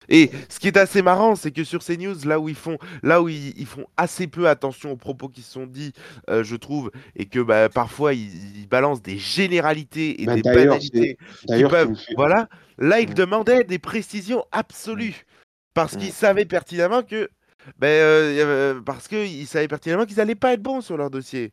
[0.09, 2.77] Et ce qui est assez marrant, c'est que sur ces news, là où ils font,
[3.03, 5.93] là où ils, ils font assez peu attention aux propos qui sont dits,
[6.29, 10.41] euh, je trouve, et que bah, parfois ils, ils balancent des généralités et Bah, des
[10.41, 11.17] banalités.
[11.69, 13.13] peuvent- Voilà, là ils Mm.
[13.13, 15.25] demandaient des précisions absolues
[15.73, 15.97] parce Mm.
[15.97, 17.29] qu'ils savaient pertinemment que,
[17.79, 21.51] ben, euh, euh, parce qu'ils savaient pertinemment qu'ils allaient pas être bons sur leur dossier.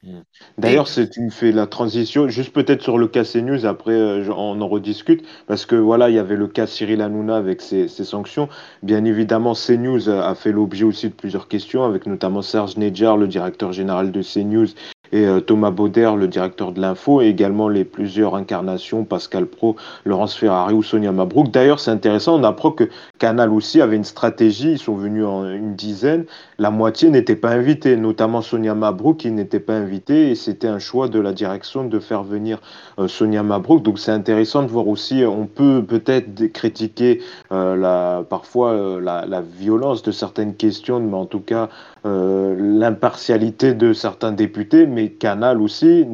[0.59, 4.29] D'ailleurs, c'est tu me fais la transition, juste peut-être sur le cas CNews, après euh,
[4.31, 7.89] on en rediscute, parce que voilà, il y avait le cas Cyril Hanouna avec ses,
[7.89, 8.49] ses sanctions.
[8.83, 13.17] Bien évidemment, CNews a, a fait l'objet aussi de plusieurs questions, avec notamment Serge Nedjar,
[13.17, 14.69] le directeur général de CNews,
[15.13, 19.77] et euh, Thomas Bauder, le directeur de l'info, et également les plusieurs incarnations, Pascal Pro,
[20.05, 21.51] Laurence Ferrari ou Sonia Mabrouk.
[21.51, 25.49] D'ailleurs, c'est intéressant, on apprend que Canal aussi avait une stratégie, ils sont venus en
[25.49, 26.25] une dizaine,
[26.63, 30.79] la moitié n'était pas invitée, notamment Sonia Mabrouk qui n'était pas invitée, et c'était un
[30.79, 32.61] choix de la direction de faire venir
[33.01, 33.83] euh, Sonia Mabrouk.
[33.83, 37.21] Donc c'est intéressant de voir aussi, euh, on peut peut-être critiquer
[37.51, 41.69] euh, parfois la, violence de certaines questions, mais en tout cas
[42.05, 46.05] l'impartialité de certains députés, mais Canal aussi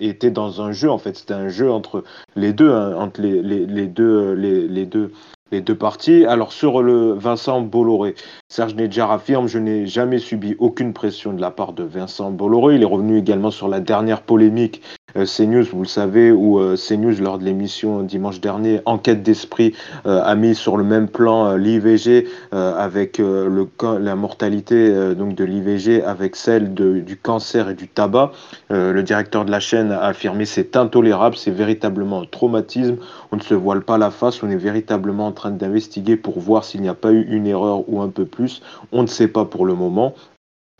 [0.00, 2.02] était dans un jeu, en fait, c'était un jeu entre
[2.34, 5.12] les deux, hein, entre les, deux, les deux,
[5.52, 6.24] les deux parties.
[6.24, 8.14] Alors sur le Vincent Bolloré,
[8.48, 12.76] Serge Nedjar affirme Je n'ai jamais subi aucune pression de la part de Vincent Bolloré.
[12.76, 14.82] Il est revenu également sur la dernière polémique
[15.24, 19.74] CNews, vous le savez, où euh, CNews, lors de l'émission dimanche dernier, Enquête d'esprit,
[20.06, 23.66] euh, a mis sur le même plan euh, l'IVG euh, avec euh,
[24.00, 28.32] la mortalité euh, donc de l'IVG avec celle du cancer et du tabac.
[28.70, 32.96] Euh, le directeur de la chaîne a affirmé c'est intolérable, c'est véritablement un traumatisme.
[33.32, 36.64] On ne se voile pas la face, on est véritablement en train d'investiguer pour voir
[36.64, 38.62] s'il n'y a pas eu une erreur ou un peu plus.
[38.92, 40.14] On ne sait pas pour le moment.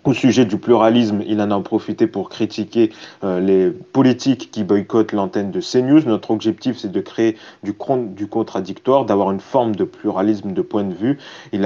[0.06, 2.92] Au sujet du pluralisme, il en a profité pour critiquer
[3.24, 6.02] euh, les politiques qui boycottent l'antenne de CNews.
[6.06, 10.62] Notre objectif, c'est de créer du, con- du contradictoire, d'avoir une forme de pluralisme de
[10.62, 11.18] point de vue.
[11.52, 11.62] Il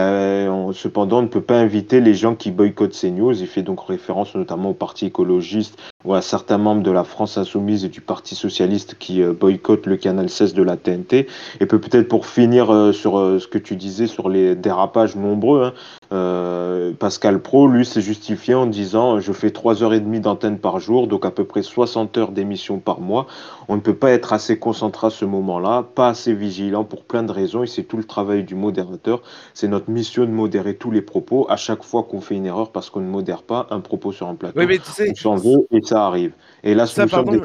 [0.72, 3.38] cependant, on ne peut pas inviter les gens qui boycottent CNews.
[3.38, 7.37] Il fait donc référence notamment au Parti écologiste ou à certains membres de la France
[7.37, 11.27] insoumise et du Parti socialiste qui euh, boycottent le canal 16 de la TNT.
[11.61, 15.15] Et peut- peut-être pour finir euh, sur euh, ce que tu disais sur les dérapages
[15.17, 15.73] nombreux, hein,
[16.13, 20.59] euh, Pascal Pro, lui, s'est justifié en disant Je fais 3 heures et demie d'antenne
[20.59, 23.27] par jour, donc à peu près 60 heures d'émission par mois.
[23.69, 27.23] On ne peut pas être assez concentré à ce moment-là, pas assez vigilant pour plein
[27.23, 29.23] de raisons, et c'est tout le travail du modérateur.
[29.55, 32.73] C'est notre mission de modérer tous les propos à chaque fois qu'on fait une erreur
[32.73, 34.59] parce qu'on ne modère pas un propos sur un plateau.
[34.59, 36.33] Oui, mais tu sais, On s'en veut et ça arrive.
[36.62, 37.40] Et là, Ça, nous sommes des.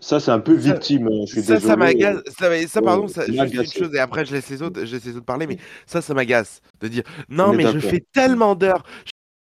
[0.00, 1.08] Ça, c'est un peu victime.
[1.08, 2.18] hein, Je suis ça, ça m'agace.
[2.26, 2.32] Ça,
[2.68, 5.04] ça, Ouais, pardon, ça, juste une chose, et après je laisse les autres, je laisse
[5.04, 8.84] les autres parler, mais ça, ça m'agace de dire non, mais je fais tellement d'heures,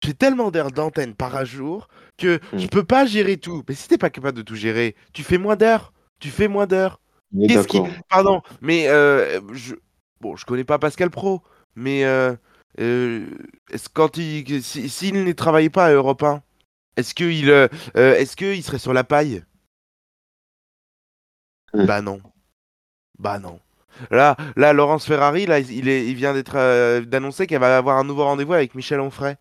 [0.03, 2.69] je fais tellement d'heures d'antenne par jour que je Mm.
[2.69, 3.63] peux pas gérer tout.
[3.69, 5.93] Mais si t'es pas capable de tout gérer, tu fais moins d'heures.
[6.21, 7.01] Tu fais moins d'heures.
[7.47, 7.81] Qu'est-ce qui.
[8.09, 9.75] Pardon, mais euh, je...
[10.21, 11.43] bon, je connais pas Pascal Pro,
[11.77, 12.35] mais euh,
[12.81, 13.27] euh,
[13.71, 16.43] est-ce quand il, si- s'il ne travaillait pas à Europe 1,
[16.99, 19.45] est-ce qu'il, euh, euh, est-ce qu'il serait sur la paille?
[21.75, 21.85] Mm.
[21.87, 22.21] Bah non.
[23.19, 23.61] Bah non.
[24.11, 27.99] Là, là, Laurence Ferrari, là, il, est, il vient d'être euh, d'annoncer qu'elle va avoir
[27.99, 29.37] un nouveau rendez-vous avec Michel Onfray.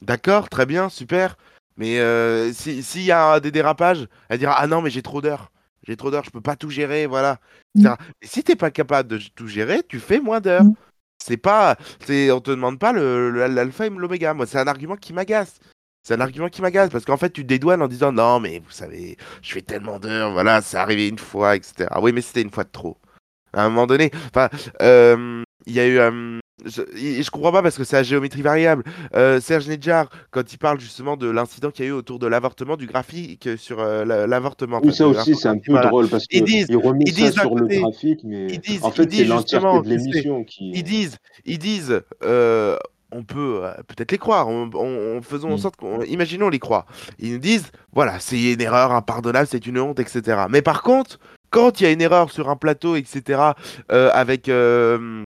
[0.00, 1.36] D'accord, très bien, super.
[1.76, 5.20] Mais euh, si- s'il y a des dérapages, elle dira ah non mais j'ai trop
[5.22, 5.52] d'heures,
[5.86, 7.38] j'ai trop d'heures, je peux pas tout gérer, voilà.
[8.22, 10.64] Et si t'es pas capable de tout gérer, tu fais moins d'heures.
[11.22, 14.34] C'est pas, c'est, on te demande pas le, le- l'alpha et l'oméga.
[14.34, 15.58] Moi, c'est un argument qui m'agace.
[16.08, 18.70] C'est un argument qui m'agace parce qu'en fait, tu dédouanes en disant non, mais vous
[18.70, 21.86] savez, je fais tellement d'heures, voilà, c'est arrivé une fois, etc.
[21.90, 22.96] Ah oui, mais c'était une fois de trop.
[23.52, 24.48] À un moment donné, enfin,
[24.80, 25.98] euh, il y a eu.
[25.98, 28.84] euh, je, je comprends pas parce que c'est à géométrie variable.
[29.14, 32.26] Euh, Serge Nedjar, quand il parle justement de l'incident qu'il y a eu autour de
[32.26, 34.80] l'avortement, du graphique sur euh, la- l'avortement.
[34.82, 35.88] Oui, ça aussi, c'est un peu voilà.
[35.88, 38.82] drôle parce Ils qu'ils disent- ils ça disent d'un sur le graphique, mais ils disent-
[38.82, 40.70] en ils fait, c'est l'entièreté de l'émission qui.
[40.72, 42.00] Ils disent, ils disent,
[43.12, 44.48] on peut euh, peut-être les croire.
[44.48, 45.58] On, on- faisons en Mm.
[45.58, 46.86] sorte qu'on, imaginons on les croit.
[47.18, 50.44] Ils nous disent, voilà, c'est une erreur impardonnable, c'est une honte, etc.
[50.50, 51.18] Mais par contre,
[51.50, 53.40] quand il y a une erreur sur un plateau, etc.,
[53.90, 55.22] euh, avec euh,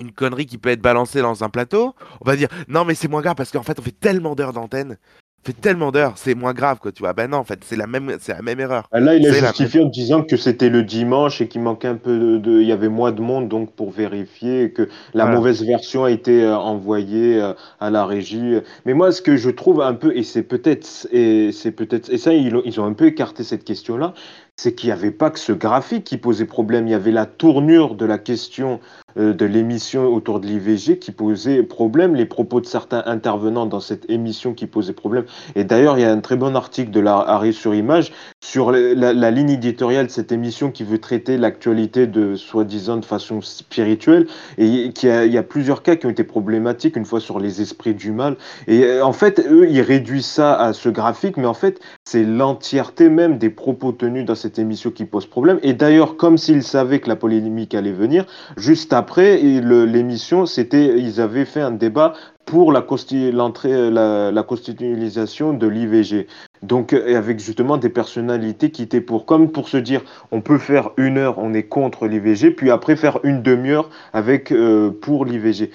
[0.00, 3.06] une connerie qui peut être balancée dans un plateau, on va dire, non mais c'est
[3.06, 4.98] moins grave parce qu'en fait on fait tellement d'heures d'antenne,
[5.44, 7.12] fait tellement d'heures, c'est moins grave quoi, tu vois.
[7.12, 8.88] Ben non, en fait, c'est la même, c'est la même erreur.
[8.92, 11.96] Ah, Là, il a justifié en disant que c'était le dimanche et qu'il manquait un
[11.96, 15.24] peu de, de- Il y avait moins de monde, donc pour vérifier et que la
[15.24, 15.36] Voilà.
[15.36, 18.60] mauvaise version a été euh, envoyée euh, à la régie.
[18.86, 22.18] Mais moi, ce que je trouve un peu, et c'est peut-être, et c'est peut-être, et
[22.18, 24.14] ça, ils ont un peu écarté cette question-là,
[24.56, 27.26] c'est qu'il n'y avait pas que ce graphique qui posait problème, il y avait la
[27.26, 28.80] tournure de la question
[29.16, 33.80] euh, de l'émission autour de l'IVG qui posait problème, les propos de certains intervenants dans
[33.80, 35.24] cette émission qui posaient problème.
[35.54, 38.12] Et d'ailleurs, il y a un très bon article de la sur Image
[38.42, 43.40] sur la, ligne éditoriale de cette émission qui veut traiter l'actualité de soi-disant de façon
[43.40, 44.26] spirituelle.
[44.58, 47.94] Et il y a plusieurs cas qui ont été problématiques une fois sur les esprits
[47.94, 48.36] du mal.
[48.66, 52.22] Et euh, en fait eux ils réduisent ça à ce graphique mais en fait c'est
[52.22, 56.62] l'entièreté même des propos tenus dans cette émission qui pose problème et d'ailleurs comme s'ils
[56.62, 62.12] savaient que la polémique allait venir juste après l'émission c'était ils avaient fait un débat
[62.44, 62.84] pour la,
[63.32, 66.26] l'entrée, constitutionnalisation de l'IVG.
[66.62, 70.58] Donc, euh, avec justement des personnalités qui étaient pour, comme pour se dire, on peut
[70.58, 75.24] faire une heure, on est contre l'IVG, puis après faire une demi-heure avec euh, pour
[75.24, 75.70] l'IVG.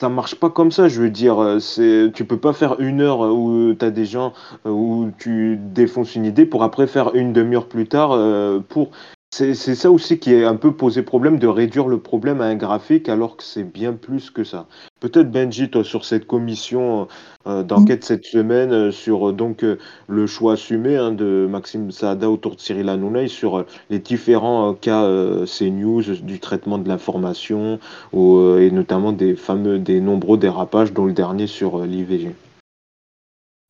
[0.00, 1.38] Ça marche pas comme ça, je veux dire.
[1.42, 4.32] euh, C'est, tu peux pas faire une heure où tu as des gens
[4.64, 8.92] euh, où tu défonces une idée pour après faire une demi-heure plus tard euh, pour.
[9.32, 12.56] C'est, ça aussi qui est un peu posé problème de réduire le problème à un
[12.56, 14.66] graphique alors que c'est bien plus que ça.
[14.98, 17.06] Peut-être Benji, toi, sur cette commission
[17.46, 19.64] euh, d'enquête cette semaine euh, sur euh, donc
[20.08, 25.08] le choix assumé hein, de Maxime Saada autour de Cyril Hanouna sur les différents cas
[25.46, 27.78] CNews du traitement de l'information
[28.12, 32.34] et notamment des fameux, des nombreux dérapages, dont le dernier sur l'IVG.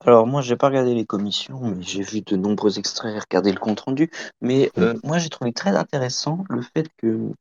[0.07, 3.59] Alors moi, j'ai pas regardé les commissions, mais j'ai vu de nombreux extraits regardé le
[3.59, 4.11] compte rendu.
[4.41, 7.33] Mais euh, moi, j'ai trouvé très intéressant le fait que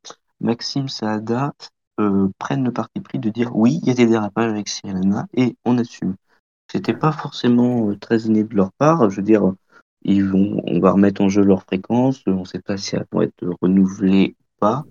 [0.42, 1.54] Maxime Saada
[2.00, 5.28] euh, prenne le parti pris de dire oui, il y a des dérapages avec Hanouna
[5.34, 6.16] et on assume.
[6.72, 9.10] C'était pas forcément euh, très inné de leur part.
[9.10, 9.54] Je veux dire,
[10.04, 12.22] ils vont, on va remettre en jeu leur fréquence.
[12.28, 14.84] On sait pas si elles vont être renouvelées ou pas.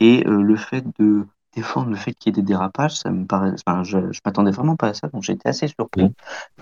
[0.00, 1.26] Et euh, le fait de
[1.60, 4.50] défendre le fait qu'il y ait des dérapages, ça me paraît, enfin, je, je m'attendais
[4.50, 6.12] vraiment pas à ça, donc j'étais assez surpris.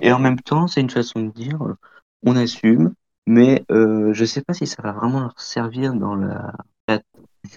[0.01, 1.77] Et en même temps, c'est une façon de dire, euh,
[2.25, 2.95] on assume,
[3.27, 6.53] mais euh, je sais pas si ça va vraiment leur servir dans la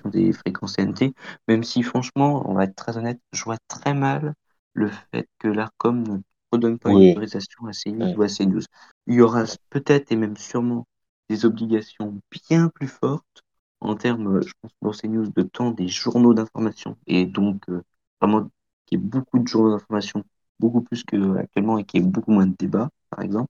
[0.06, 1.14] des fréquences TNT,
[1.48, 4.34] même si franchement, on va être très honnête, je vois très mal
[4.74, 6.18] le fait que l'ARCOM ne
[6.52, 6.94] redonne pas Oui.
[6.94, 8.16] une autorisation à CNews Ouais.
[8.16, 8.62] ou à CNews.
[9.08, 10.88] Il y aura peut-être et même sûrement
[11.30, 13.44] des obligations bien plus fortes
[13.82, 16.98] en termes, euh, je pense, pour CNews, de temps des journaux d'information.
[17.08, 17.82] Et donc, euh,
[18.22, 18.50] vraiment,
[18.86, 20.24] qu'il y ait beaucoup de journaux d'information,
[20.60, 23.50] beaucoup plus qu'actuellement, et qu'il y ait beaucoup moins de débats, par exemple.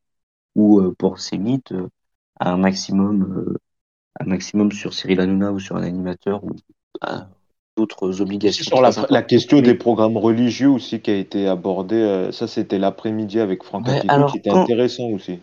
[0.56, 1.88] Ou euh, pour CNIT, euh,
[2.40, 3.58] un maximum, euh,
[4.20, 6.52] un maximum sur Cyril Hanouna ou sur un animateur ou
[7.08, 7.20] euh,
[7.78, 8.66] d'autres obligations.
[8.66, 12.80] Sur la, la question des programmes religieux aussi qui a été abordée, euh, ça c'était
[12.80, 15.40] l'après-midi avec Franck Ouais, qui était quand- intéressant aussi.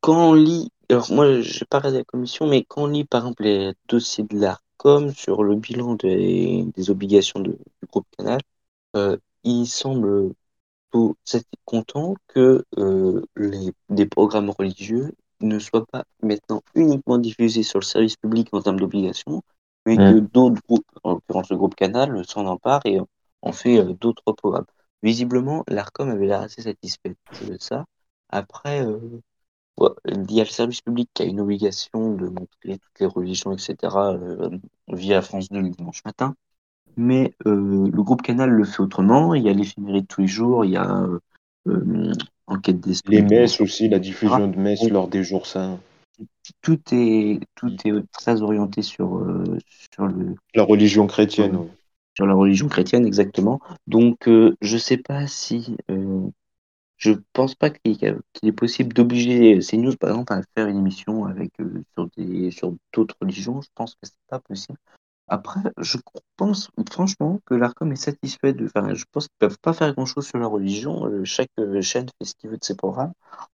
[0.00, 3.22] quand on lit, alors moi j'ai pas regardé la commission, mais quand on lit par
[3.22, 8.40] exemple les dossiers de l'ARCOM sur le bilan des, des obligations de- du groupe Canal,
[8.96, 10.34] euh, il semble
[11.26, 17.78] assez content que euh, les, des programmes religieux ne soient pas maintenant uniquement diffusés sur
[17.80, 19.42] le service public en termes d'obligations,
[19.86, 22.98] mais que d'autres groupes, en l'occurrence le groupe Canal, s'en emparent et
[23.42, 24.66] en fait euh, d'autres programmes.
[25.02, 27.84] Visiblement, l'ARCOM avait l'air assez satisfait de ça.
[28.30, 29.20] Après, euh,
[29.78, 33.52] Il y a le service public qui a une obligation de montrer toutes les religions,
[33.52, 34.50] etc., euh,
[34.88, 36.36] via France 2 le dimanche matin.
[36.96, 39.34] Mais euh, le groupe Canal le fait autrement.
[39.34, 41.18] Il y a l'éphéméride de tous les jours, il y a euh,
[41.68, 42.12] euh,
[42.46, 43.16] Enquête d'esprit.
[43.16, 45.80] Les messes aussi, la diffusion de messes lors des jours saints.
[46.60, 49.26] Tout est, tout est très orienté sur,
[49.94, 51.56] sur, le, La religion chrétienne.
[51.56, 51.62] Ouais.
[51.62, 51.70] oui.
[52.14, 53.60] sur la religion chrétienne, exactement.
[53.86, 55.76] Donc, je sais pas si.
[57.04, 61.50] Je pense pas qu'il est possible d'obliger CNews, par exemple, à faire une émission avec,
[61.60, 63.60] euh, sur des, sur d'autres religions.
[63.60, 64.78] Je pense que c'est pas possible.
[65.28, 65.98] Après, je
[66.36, 68.66] pense franchement que l'ARCOM est satisfait de.
[68.66, 71.06] Enfin, je pense qu'ils peuvent pas faire grand chose sur la religion.
[71.06, 73.12] Euh, chaque euh, chaîne fait ce qu'il veut de ses programmes.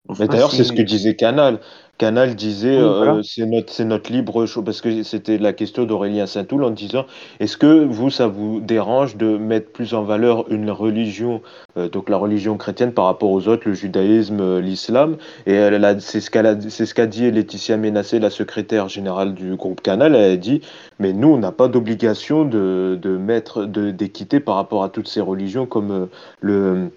[0.07, 1.59] D'ailleurs, c'est ce que disait Canal.
[1.99, 5.83] Canal disait Oui, euh, c'est notre c'est notre libre choix parce que c'était la question
[5.83, 7.05] d'Aurélien Saint-Toul en disant
[7.41, 11.41] est-ce que vous ça vous dérange de mettre plus en valeur une religion
[11.77, 15.17] euh, donc la religion chrétienne par rapport aux autres le judaïsme euh, l'islam?
[15.45, 18.87] Et elle a c'est ce qu'elle a c'est ce qu'a dit Laetitia Ménassé la secrétaire
[18.87, 20.15] générale du groupe Canal.
[20.15, 20.61] Elle a dit
[20.99, 25.09] mais nous on n'a pas d'obligation de de mettre de d'équité par rapport à toutes
[25.09, 26.07] ces religions comme
[26.39, 26.91] le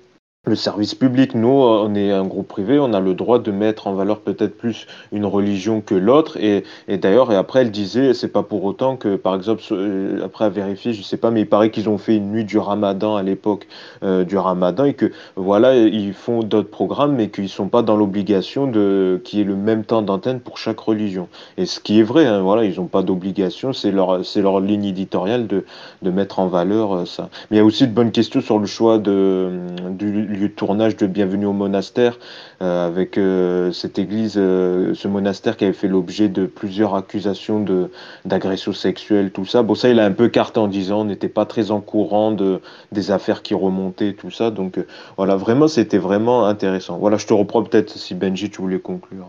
[0.45, 3.87] le service public, nous, on est un groupe privé, on a le droit de mettre
[3.87, 6.37] en valeur peut-être plus une religion que l'autre.
[6.37, 10.25] Et, et d'ailleurs, et après, elle disait, c'est pas pour autant que, par exemple, euh,
[10.25, 12.59] après à vérifier, je sais pas, mais il paraît qu'ils ont fait une nuit du
[12.59, 13.69] Ramadan à l'époque
[14.03, 17.95] euh, du Ramadan et que voilà, ils font d'autres programmes, mais qu'ils sont pas dans
[17.97, 21.29] l'obligation de qu'il y ait le même temps d'antenne pour chaque religion.
[21.57, 24.59] Et ce qui est vrai, hein, voilà, ils ont pas d'obligation, c'est leur c'est leur
[24.59, 25.65] ligne éditoriale de
[26.03, 27.29] de mettre en valeur euh, ça.
[27.51, 29.51] Mais il y a aussi de bonnes questions sur le choix de,
[29.91, 32.19] du lieu de tournage de Bienvenue au monastère,
[32.61, 37.61] euh, avec euh, cette église, euh, ce monastère qui avait fait l'objet de plusieurs accusations
[37.61, 37.91] de
[38.25, 39.63] d'agression sexuelle, tout ça.
[39.63, 42.33] Bon, ça, il a un peu carte en disant on n'était pas très en courant
[42.33, 44.51] de, des affaires qui remontaient, tout ça.
[44.51, 44.79] Donc
[45.17, 46.99] voilà, vraiment, c'était vraiment intéressant.
[46.99, 49.29] Voilà, je te reprends peut-être si Benji, tu voulais conclure.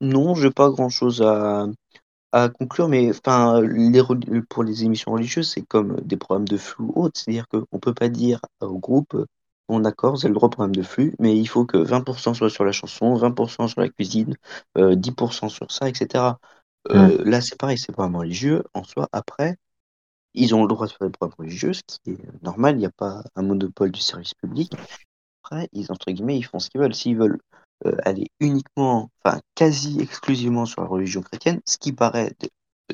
[0.00, 1.66] Non, j'ai pas grand-chose à,
[2.32, 3.62] à conclure, mais enfin,
[4.48, 7.20] pour les émissions religieuses, c'est comme des programmes de flux ou autres.
[7.20, 9.14] C'est-à-dire qu'on peut pas dire au groupe,
[9.68, 12.50] bon d'accord, c'est le droit au programme de flux, mais il faut que 20% soit
[12.50, 14.36] sur la chanson, 20% sur la cuisine,
[14.78, 16.40] euh, 10% sur ça, etc.
[16.90, 18.64] Euh, Là, c'est pareil, c'est pas programme religieux.
[18.74, 19.56] En soi, après,
[20.34, 22.86] ils ont le droit de faire des programmes religieux, ce qui est normal, il n'y
[22.86, 24.72] a pas un monopole du service public.
[25.44, 26.94] Après, ils, entre guillemets, ils font ce qu'ils veulent.
[26.94, 27.38] S'ils veulent
[27.86, 32.34] euh, aller uniquement, enfin quasi exclusivement sur la religion chrétienne, ce qui paraît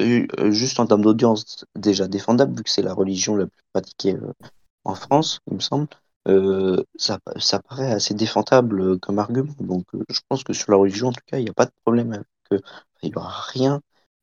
[0.00, 3.64] euh, euh, juste en termes d'audience déjà défendable, vu que c'est la religion la plus
[3.72, 4.32] pratiquée euh,
[4.84, 5.88] en France, il me semble,
[6.26, 9.54] euh, ça, ça paraît assez défendable euh, comme argument.
[9.60, 11.66] Donc euh, je pense que sur la religion, en tout cas, il n'y a pas
[11.66, 12.26] de problème avec
[13.02, 13.80] il n'y aura rien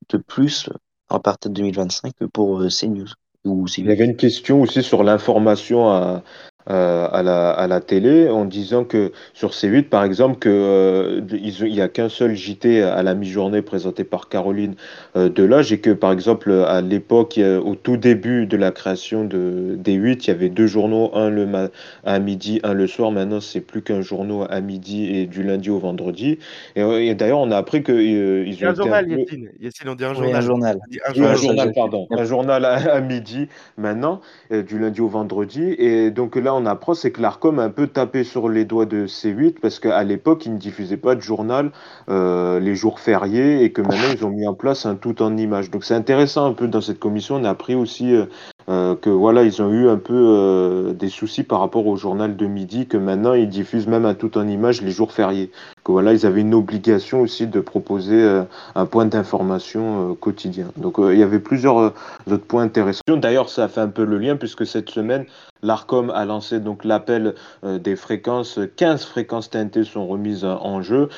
[0.09, 0.69] de plus
[1.09, 3.07] à partir de 2025 que pour CNews
[3.45, 6.23] ou Il y avait une question aussi sur l'information à,
[6.67, 11.21] à, à la, à la télé en disant que sur C8, par exemple, que, euh,
[11.31, 14.75] il n'y a qu'un seul JT à la mi-journée présenté par Caroline
[15.15, 19.75] euh, Delage et que, par exemple, à l'époque, au tout début de la création de,
[19.77, 21.69] des 8, il y avait deux journaux, un le ma-
[22.03, 23.11] à midi, un le soir.
[23.11, 26.39] Maintenant, c'est plus qu'un journal à midi et du lundi au vendredi.
[26.75, 29.19] Et, euh, et d'ailleurs, on a appris qu'ils euh, ils ont un journal, peu...
[29.19, 29.49] Yacine.
[29.59, 30.35] Yacine, on dit un Oui, journal.
[30.35, 30.79] un journal.
[31.05, 31.71] Un journal.
[31.75, 32.07] pardon.
[32.11, 33.47] Un journal à, à midi
[33.77, 35.75] maintenant, euh, du lundi au vendredi.
[35.77, 38.85] Et donc là, on apprend, c'est que l'ARCOM a un peu tapé sur les doigts
[38.85, 41.71] de C8 parce qu'à l'époque, ils ne diffusaient pas de journal
[42.09, 45.37] euh, les jours fériés et que maintenant, ils ont mis en place un tout en
[45.37, 45.69] images.
[45.69, 47.35] Donc c'est intéressant un peu dans cette commission.
[47.35, 48.25] On a appris aussi euh,
[48.69, 52.35] euh, que voilà, ils ont eu un peu euh, des soucis par rapport au journal
[52.35, 55.51] de midi, que maintenant, ils diffusent même un tout en images les jours fériés.
[55.83, 58.43] Que voilà, ils avaient une obligation aussi de proposer euh,
[58.75, 60.67] un point d'information euh, quotidien.
[60.77, 61.93] Donc euh, il y avait plusieurs
[62.27, 63.01] d'autres points intéressants.
[63.07, 65.25] D'ailleurs, ça fait un peu le lien puisque cette semaine,
[65.61, 68.59] l'ARCOM a lancé donc l'appel des fréquences.
[68.75, 71.09] 15 fréquences TNT sont remises en jeu,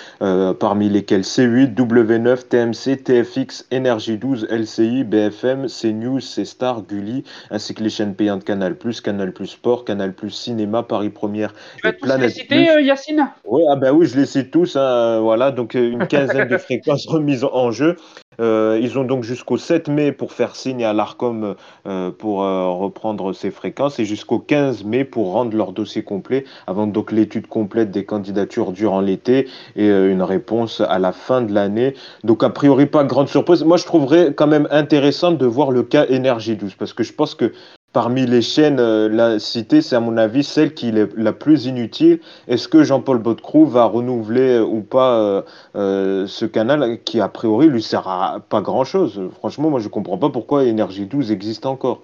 [0.60, 7.84] parmi lesquelles C8, W9, TMC, TFX, Énergie 12, LCI, BFM, CNews, C-Star, Gulli, ainsi que
[7.84, 12.30] les chaînes payantes Canal+, Canal+, Sport, Canal+, Cinéma, Paris Première Tu vas et tous les
[12.30, 13.30] citer, euh, Yacine?
[13.46, 14.76] Oui, ah ben oui, je les cite tous.
[14.76, 17.96] hein, voilà, donc euh, une quinzaine de fréquences remises en jeu.
[18.40, 21.56] Euh, ils ont donc jusqu'au 7 mai pour faire signe à l'ARCOM
[21.88, 26.46] euh, pour euh, reprendre ces fréquences et jusqu'au 15 mai pour rendre leur dossier complet
[26.68, 31.42] avant donc l'étude complète des candidatures durant l'été et euh, une réponse à la fin
[31.42, 31.94] de l'année.
[32.24, 33.64] Donc a priori pas grande surprise.
[33.64, 37.14] Moi je trouverais quand même intéressant de voir le cas Énergie 12 parce que je
[37.14, 37.54] pense que
[37.94, 41.66] parmi les chaînes euh, la citée, c'est à mon avis celle qui est la plus
[41.66, 42.20] inutile.
[42.48, 45.44] Est-ce que Jean-Paul Baudecroux va renouveler euh, ou pas
[45.76, 49.30] euh, ce canal qui, a priori, lui sert à pas grand-chose?
[49.36, 52.04] Franchement, moi, je comprends pas pourquoi Énergie 12 existe encore.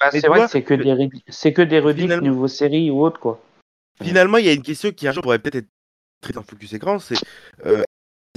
[0.00, 3.02] Bah, C'est vrai c'est que des redi- c'est que des rediffs finalement- niveau série ou
[3.02, 3.40] autre quoi.
[4.00, 5.68] Finalement, il y a une question qui un jour pourrait peut-être être
[6.20, 7.16] très en focus écran, c'est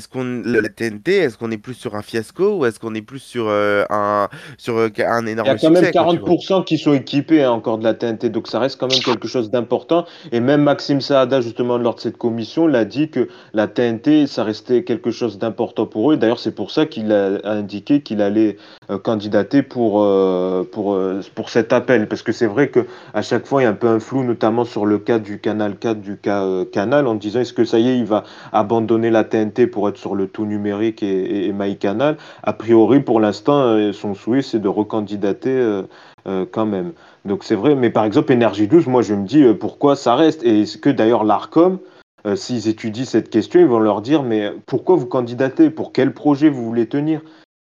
[0.01, 3.03] est-ce qu'on la TNT, est-ce qu'on est plus sur un fiasco ou est-ce qu'on est
[3.03, 6.13] plus sur euh, un sur euh, un Il y énorme a quand même succès, quoi,
[6.13, 6.29] tu vois?
[6.29, 9.27] 40% qui sont équipés hein, encore de la TNT, donc ça reste quand même quelque
[9.27, 10.05] chose d'important.
[10.31, 14.43] Et même Maxime Saada, justement, lors de cette commission, l'a dit que la TNT, ça
[14.43, 16.17] restait quelque chose d'important pour eux.
[16.17, 18.57] D'ailleurs, c'est pour ça qu'il a indiqué qu'il allait
[18.89, 20.99] euh, candidater pour, euh, pour,
[21.35, 22.07] pour cet appel.
[22.07, 24.23] Parce que c'est vrai que à chaque fois, il y a un peu un flou,
[24.23, 27.77] notamment sur le cas du Canal 4, du cas Canal, en disant est-ce que ça
[27.77, 31.47] y est, il va abandonner la TNT pour être sur le tout numérique et, et,
[31.47, 32.17] et MyCanal.
[32.43, 35.83] A priori, pour l'instant, euh, son souhait, c'est de recandidater euh,
[36.27, 36.93] euh, quand même.
[37.25, 40.43] Donc c'est vrai, mais par exemple, Énergie 12, moi je me dis pourquoi ça reste?
[40.43, 41.79] Et est-ce que d'ailleurs l'ARCOM
[42.25, 45.69] euh, s'ils étudient cette question, ils vont leur dire mais pourquoi vous candidatez?
[45.69, 47.21] Pour quel projet vous voulez tenir?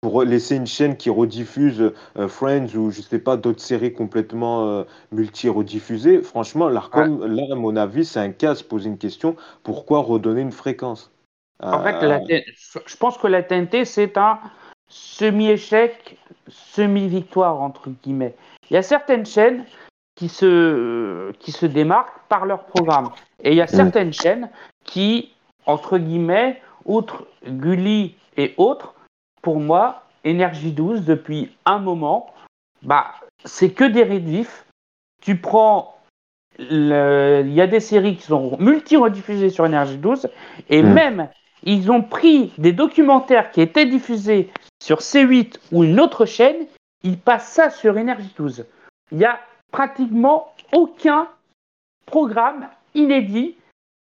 [0.03, 4.67] Pour laisser une chaîne qui rediffuse euh, Friends ou je sais pas d'autres séries complètement
[4.69, 6.23] euh, multi-rediffusées?
[6.23, 10.01] Franchement, l'Arcom, là, à mon avis, c'est un cas à se poser une question pourquoi
[10.01, 11.12] redonner une fréquence?
[11.63, 12.21] En fait, Euh, la
[12.87, 14.39] je pense que la TNT, c'est un
[14.89, 18.35] semi-échec, semi-victoire, entre guillemets.
[18.71, 19.65] Il y a certaines chaînes
[20.17, 23.11] qui se, qui se démarquent par leur programme.
[23.43, 24.51] Et il y a certaines chaînes
[24.85, 25.33] qui,
[25.67, 28.95] entre guillemets, outre Gulli et autres,
[29.43, 32.33] pour moi, Énergie 12, depuis un moment,
[32.83, 33.07] bah,
[33.45, 34.65] c'est que des rediffs.
[35.21, 35.97] Tu prends.
[36.59, 40.29] Il y a des séries qui sont multi-rediffusées sur Énergie 12,
[40.69, 40.93] et Mm.
[40.93, 41.29] même
[41.65, 44.51] ils ont pris des documentaires qui étaient diffusés
[44.83, 46.67] sur C8 ou une autre chaîne,
[47.03, 48.65] ils passent ça sur Énergie 12.
[49.13, 49.41] Il n'y a
[49.71, 51.29] pratiquement aucun
[52.07, 53.57] programme inédit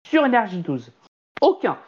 [0.09, 0.91] sur Énergie 12.
[1.41, 1.79] Aucun.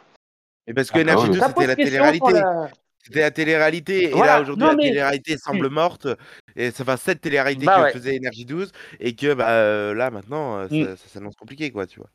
[0.67, 1.33] Et parce que Ah, Énergie ouais.
[1.33, 2.31] 2, Ça c'était pose la télé-réalité.
[2.33, 2.69] la-
[3.05, 4.03] C'était la télé-réalité.
[4.05, 4.35] Et Voilà.
[4.35, 6.07] là, aujourd'hui, la mais- télé-réalité semble morte.
[6.55, 7.91] Et ça fait cette télé-réalité Bah que ouais.
[7.91, 8.71] faisait Énergie 12.
[9.01, 10.85] Et que bah, euh, là, maintenant, euh, Mm.
[10.85, 12.09] ça, ça s'annonce compliqué, quoi, tu vois.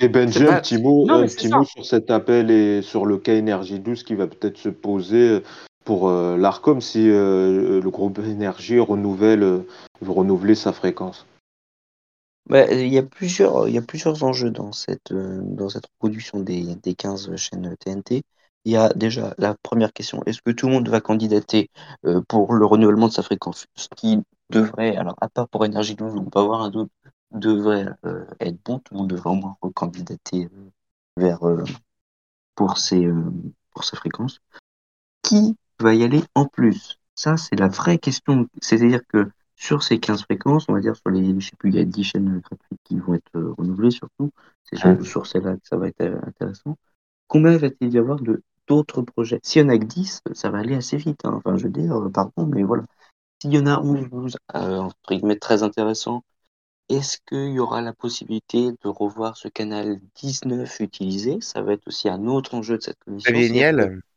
[0.00, 2.82] Et Benji, un petit mot, Non, un mais c'est petit mot sur cet appel et
[2.82, 5.42] sur le cas Énergie 12 qui va peut-être se poser
[5.84, 9.66] pour euh, l'Arcom si euh, le groupe Énergie renouvelle, euh,
[10.00, 11.26] veut renouveler sa fréquence.
[12.48, 15.86] Bah, il y a plusieurs, il y a plusieurs enjeux dans cette, euh, dans cette
[15.86, 18.22] reproduction des, des 15 chaînes TNT.
[18.64, 21.70] Il y a déjà la première question, est-ce que tout le monde va candidater
[22.06, 23.66] euh, pour le renouvellement de sa fréquence?
[23.74, 24.18] Ce qui
[24.50, 26.90] devrait, alors à part pour Énergie 12, on peut avoir un doute,
[27.32, 30.70] devrait euh, être bon, tout le monde devrait au moins recandidater euh,
[31.16, 31.64] vers, euh,
[32.54, 33.08] pour, ces,
[33.72, 34.40] pour ces fréquences.
[35.22, 36.98] Qui va y aller en plus?
[37.14, 38.48] Ça, c'est la vraie question.
[38.60, 41.76] C'est-à-dire que sur ces 15 fréquences, on va dire sur les, je sais plus, il
[41.76, 44.30] y a 10 chaînes gratuites qui vont être renouvelées surtout.
[44.64, 46.76] C'est surtout sur celle-là que ça va être intéressant.
[47.26, 49.40] Combien va-t-il y avoir de d'autres projets?
[49.42, 51.24] S'il y en a que 10, ça va aller assez vite.
[51.24, 51.32] hein.
[51.34, 52.84] Enfin, je veux dire, pardon, mais voilà.
[53.40, 56.22] S'il y en a 11, 12, euh, entre guillemets, très intéressants,
[56.88, 61.38] est-ce qu'il y aura la possibilité de revoir ce canal 19 utilisé?
[61.40, 63.34] Ça va être aussi un autre enjeu de cette commission.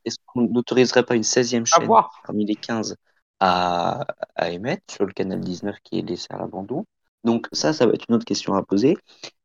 [0.06, 2.22] Est-ce qu'on n'autoriserait pas une 16e À chaîne voir.
[2.26, 2.96] parmi les 15
[3.40, 4.06] à,
[4.36, 6.86] à émettre sur le canal 19 qui est laissé à l'abandon?
[7.24, 8.98] Donc ça, ça va être une autre question à poser.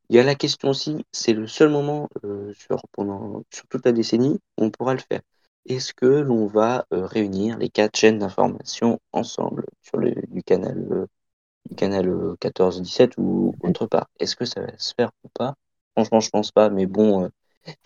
[0.08, 3.84] Il y a la question aussi, c'est le seul moment euh, sur, pendant, sur toute
[3.84, 5.20] la décennie où on pourra le faire.
[5.66, 10.78] Est-ce que l'on va euh, réunir les quatre chaînes d'information ensemble sur le du canal,
[10.92, 11.06] euh,
[11.76, 15.54] canal 14-17 ou autre part Est-ce que ça va se faire ou pas?
[15.96, 17.28] Franchement, je pense pas, mais bon, euh,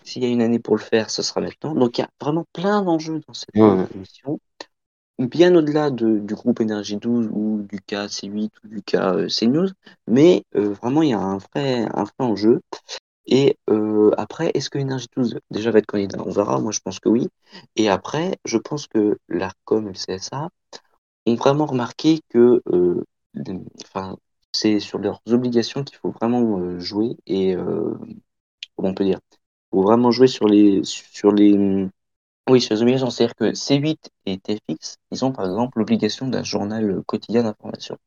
[0.03, 1.75] s'il y a une année pour le faire, ce sera maintenant.
[1.75, 4.39] Donc il y a vraiment plein d'enjeux dans cette Ouais, émission
[5.19, 9.29] bien au-delà de- du groupe Énergie 12 ou du cas C8 ou du cas euh,
[9.29, 9.69] CNews,
[10.07, 12.61] mais euh, vraiment il y a un vrai, un vrai enjeu.
[13.27, 16.19] Et euh, après, est-ce que Énergie 12 déjà va être candidat?
[16.25, 17.29] On verra, moi je pense que oui.
[17.75, 20.49] Et après, je pense que l'ARCOM et le CSA
[21.27, 23.03] ont vraiment remarqué que euh,
[23.85, 24.17] enfin,
[24.51, 27.95] c'est sur leurs obligations qu'il faut vraiment euh, jouer et euh,
[28.75, 29.19] comment on peut dire
[29.73, 31.87] Il faut vraiment jouer sur les sur les
[32.49, 36.43] oui, sur les obligations, c'est-à-dire que C8 et TFX, ils ont par exemple l'obligation d'un
[36.43, 37.97] journal quotidien d'information.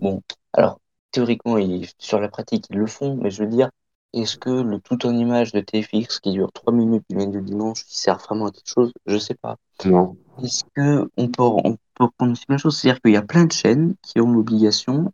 [0.00, 0.22] Bon,
[0.54, 0.80] alors
[1.12, 3.70] théoriquement, ils- sur la pratique, ils le font, mais je veux dire,
[4.14, 7.42] est-ce que le tout en image de TFX qui dure 3 minutes du lundi au
[7.42, 8.92] dimanche, il sert vraiment à quelque chose?
[9.06, 9.56] Je sais pas.
[9.84, 10.16] Non.
[10.42, 13.22] Est-ce que on peut, on peut prendre aussi la même chose C'est-à-dire qu'il y a
[13.22, 15.12] plein de chaînes qui ont l'obligation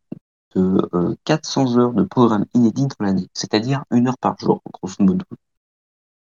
[0.54, 4.96] de euh, 400 heures de programme inédit dans l'année, c'est-à-dire une heure par jour, grosso
[5.00, 5.24] modo.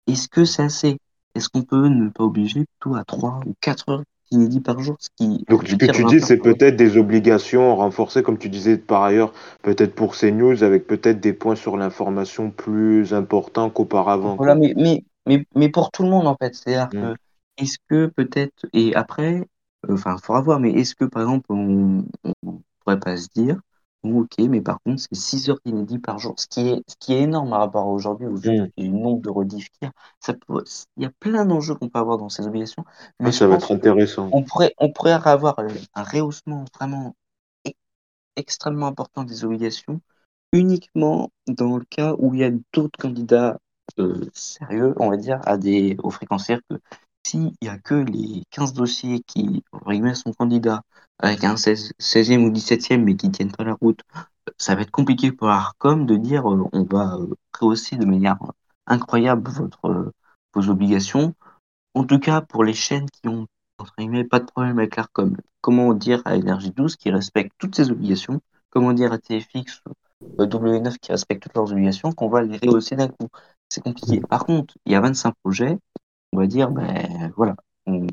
[0.07, 0.99] Est-ce que c'est assez?
[1.35, 4.97] Est-ce qu'on peut ne pas obliger plutôt à 3 ou 4 heures inédits par jour
[4.99, 8.49] ce qui Donc ce que tu 20 dis, c'est peut-être des obligations renforcées, comme tu
[8.49, 9.33] disais par ailleurs,
[9.63, 14.37] peut-être pour CNews, avec peut-être des points sur l'information plus importants qu'auparavant.
[14.37, 16.55] Voilà, mais, mais, mais, mais pour tout le monde, en fait.
[16.55, 17.15] C'est-à-dire Mm.
[17.15, 17.17] que,
[17.59, 19.47] est-ce que peut-être, et après,
[19.89, 22.05] enfin, il faudra voir, mais est-ce que, par exemple, on
[22.45, 23.61] ne pourrait pas se dire,
[24.03, 26.97] bon, ok, mais par contre, c'est 6 heures d'inédit par jour, ce qui est, ce
[26.99, 28.41] qui est énorme par rapport à aujourd'hui, où Mm.
[28.79, 29.93] il y a le nombre de rediffs qu'il y a.
[30.97, 32.85] Il y a plein d'enjeux qu'on peut avoir dans ces obligations,
[33.21, 34.29] mais Ah, je ça va être intéressant.
[34.33, 37.15] on pourrait, on pourrait avoir euh, un rehaussement vraiment
[37.67, 37.71] e-
[38.37, 40.01] extrêmement important des obligations
[40.53, 43.59] uniquement dans le cas où il y a d'autres candidats
[43.99, 46.77] euh, sérieux, on va dire, à des, aux fréquencières que
[47.25, 50.83] s'il y a que les 15 dossiers qui, guillemets, sont candidats
[51.19, 54.01] avec un 16, 16e ou 17e mais qui tiennent pas la route,
[54.59, 58.39] ça va être compliqué pour l'ARCOM de dire euh, on va euh, rehausser de manière
[58.87, 59.51] incroyable
[59.85, 60.11] euh,
[60.55, 61.35] vos obligations.
[61.95, 63.47] En tout cas, pour les chaînes qui ont
[63.79, 63.95] entre
[64.29, 68.41] pas de problème avec l'ARCOM, comment dire à Énergie 12 qui respecte toutes ses obligations,
[68.71, 72.59] comment dire à TFX ou euh, W9 qui respectent toutes leurs obligations, qu'on va les
[72.59, 73.29] rehausser d'un coup.
[73.69, 74.21] c'est compliqué.
[74.21, 75.79] Par contre, il y a 25 projets,
[76.33, 77.57] on va dire, ben voilà,
[77.87, 78.07] on,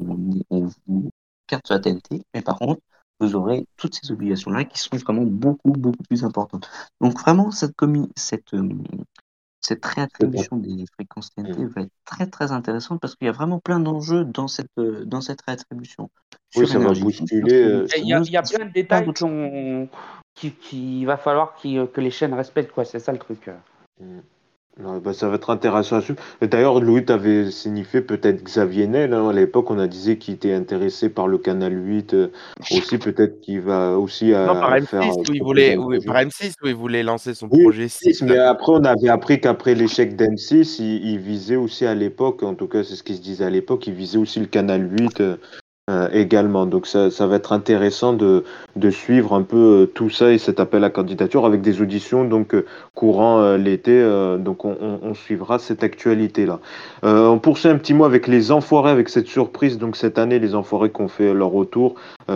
[0.49, 1.09] on vous
[1.47, 2.81] carte sur la TNT, mais par contre,
[3.19, 6.69] vous aurez toutes ces obligations-là qui sont vraiment beaucoup, beaucoup plus importantes.
[7.01, 7.73] Donc vraiment, cette,
[8.15, 8.69] cette, euh,
[9.61, 13.59] cette réattribution des fréquences TNT va être très, très intéressante parce qu'il y a vraiment
[13.59, 16.09] plein d'enjeux dans cette, euh, dans cette réattribution.
[16.55, 17.61] Oui, ça va bousculer.
[17.63, 19.89] euh, Il y a, il y a sur plein de détails qu'on-
[20.33, 22.85] qui- qu'il va falloir qu'il- que les chaînes respectent, quoi.
[22.85, 23.49] C'est ça le truc.
[25.03, 26.19] Bah, ça va être intéressant à suivre.
[26.41, 29.13] Et D'ailleurs, Louis, tu avais signifié peut-être Xavier Nel.
[29.13, 32.27] hein, à l'époque, on a disait qu'il était intéressé par le Canal 8 euh,
[32.71, 32.97] aussi.
[32.97, 35.01] Peut-être qu'il va aussi à, Non, par M6, faire.
[35.01, 36.05] euh, où il proposer voulait, un où- projet.
[36.05, 38.21] par M6, où il voulait lancer son Oui, projet 6.
[38.21, 42.53] mais après, on avait appris qu'après l'échec d'M6, il, il visait aussi à l'époque, en
[42.55, 45.19] tout cas, c'est ce qui se disait à l'époque, il visait aussi le Canal 8
[45.19, 45.35] euh,
[45.89, 46.67] euh, également.
[46.67, 48.43] Donc, ça, va être intéressant de,
[48.91, 52.53] suivre un peu euh, tout ça et cet appel à candidature avec des auditions donc
[52.53, 54.03] euh, courant l'été.
[54.39, 56.59] donc, on, suivra cette actualité-là.
[57.03, 59.77] Euh, on poursuit un petit mot avec les Enfoirés, avec cette surprise.
[59.77, 61.95] Donc, cette année, les Enfoirés qui ont fait leur retour,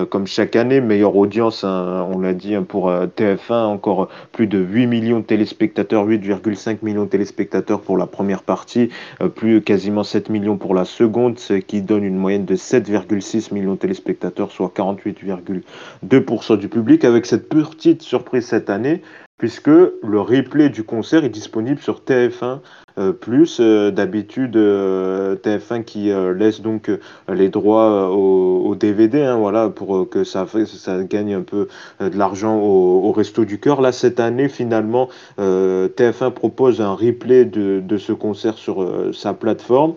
[0.10, 4.48] comme chaque année, meilleure audience, hein, on l'a dit, hein, pour euh, TF1, encore plus
[4.48, 8.90] de 8 millions de téléspectateurs, 8,5 millions de téléspectateurs pour la première partie,
[9.36, 13.74] plus quasiment 7 millions pour la seconde, ce qui donne une moyenne de 7,6 millions
[13.74, 19.02] de téléspectateurs, soit 48,2% du public, avec cette petite surprise cette année,
[19.38, 22.60] puisque le replay du concert est disponible sur TF1.
[22.98, 26.92] euh, plus euh, d'habitude euh, TF1 qui laisse donc
[27.28, 31.68] les droits au, DVD hein, voilà pour que ça ça gagne un peu
[32.00, 37.46] de l'argent au, resto du cœur là cette année finalement euh, TF1 propose un replay
[37.46, 39.96] de, ce concert sur sa plateforme.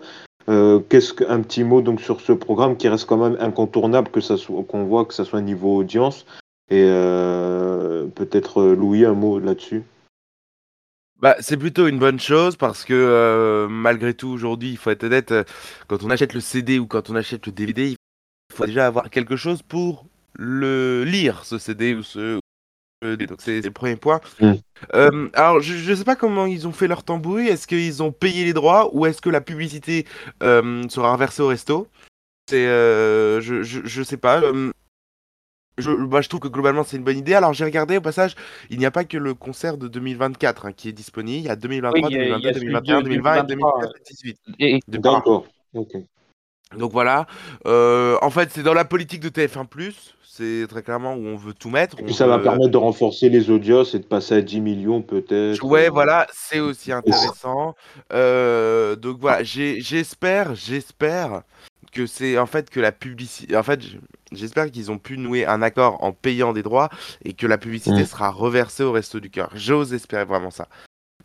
[0.49, 4.21] Euh, Qu'est-ce qu'un petit mot donc sur ce programme qui reste quand même incontournable que
[4.21, 6.25] ça soit qu'on voit que ça soit niveau audience
[6.69, 9.83] et euh, peut-être Louis un mot là-dessus?
[11.19, 15.03] Bah, c'est plutôt une bonne chose parce que euh, malgré tout aujourd'hui, il faut être
[15.03, 15.33] honnête,
[15.87, 19.09] quand on achète le CD ou quand on achète le DVD, il faut déjà avoir
[19.09, 20.05] quelque chose pour
[20.37, 22.39] le lire, ce CD ou ce...
[23.03, 24.19] euh, Donc c'est le premier point.
[24.41, 24.53] Mm.
[24.95, 28.11] Euh, alors je, je sais pas comment ils ont fait leur tambouille, est-ce qu'ils ont
[28.11, 30.05] payé les droits ou est-ce que la publicité
[30.43, 31.87] euh, sera reversée au resto?
[32.49, 32.65] C'est...
[32.67, 34.41] euh, je, je, je sais pas.
[34.41, 34.71] euh,
[35.77, 37.35] je, bah, je trouve que globalement c'est une bonne idée.
[37.35, 38.35] Alors j'ai regardé au passage,
[38.71, 41.37] il n'y a pas que le concert de 2024 hein, qui est disponible.
[41.37, 43.03] Il y a 2023, Oui, il y a- il y 2022, a celui 2021, de
[43.03, 44.39] 2020 et 2023, 2018.
[44.59, 45.45] Et, de par- D'accord.
[45.75, 45.91] Ok.
[46.75, 47.27] Donc voilà.
[47.65, 49.65] Euh, en fait, c'est dans la politique de TF1+.
[50.23, 51.99] C'est très clairement où on veut tout mettre.
[51.99, 55.01] Et puis ça va permettre de renforcer les audiences et de passer à 10 millions
[55.01, 55.63] peut-être.
[55.63, 57.73] Ouais, voilà, c'est aussi intéressant.
[58.13, 61.41] Euh, donc voilà, j'espère, j'espère
[61.91, 63.57] que c'est en fait que la publicité.
[63.57, 63.79] En fait,
[64.31, 66.89] j'espère qu'ils ont pu nouer un accord en payant des droits
[67.25, 68.05] et que la publicité Mm.
[68.05, 69.49] sera reversée au resto du cœur.
[69.55, 70.67] J'ose espérer vraiment ça.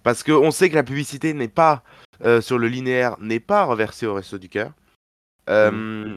[0.05, 1.83] Parce qu'on sait que la publicité n'est pas
[2.25, 4.71] euh, sur le linéaire, n'est pas reversée au resto du cœur.
[5.49, 5.71] Euh,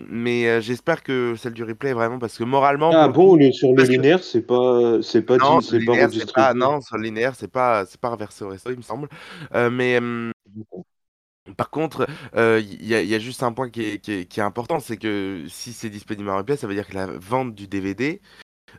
[0.08, 2.92] Mais euh, j'espère que celle du replay vraiment parce que moralement.
[2.94, 5.80] Ah bon, coup- sur le que- linéaire, c'est pas, c'est pas, non, dit- sur le
[5.80, 6.34] c'est pas linéaire, c'est redistribué.
[6.48, 9.10] pas, non, sur le linéaire, c'est pas, c'est pas reversé au resto, il me semble.
[9.54, 10.00] Euh, mais
[11.58, 14.12] par contre, euh, il y, a- il y a juste un point qui est, qui
[14.14, 16.96] est- qui est important, c'est que si c'est disponible en replay, ça veut dire que
[16.96, 18.22] la vente du DVD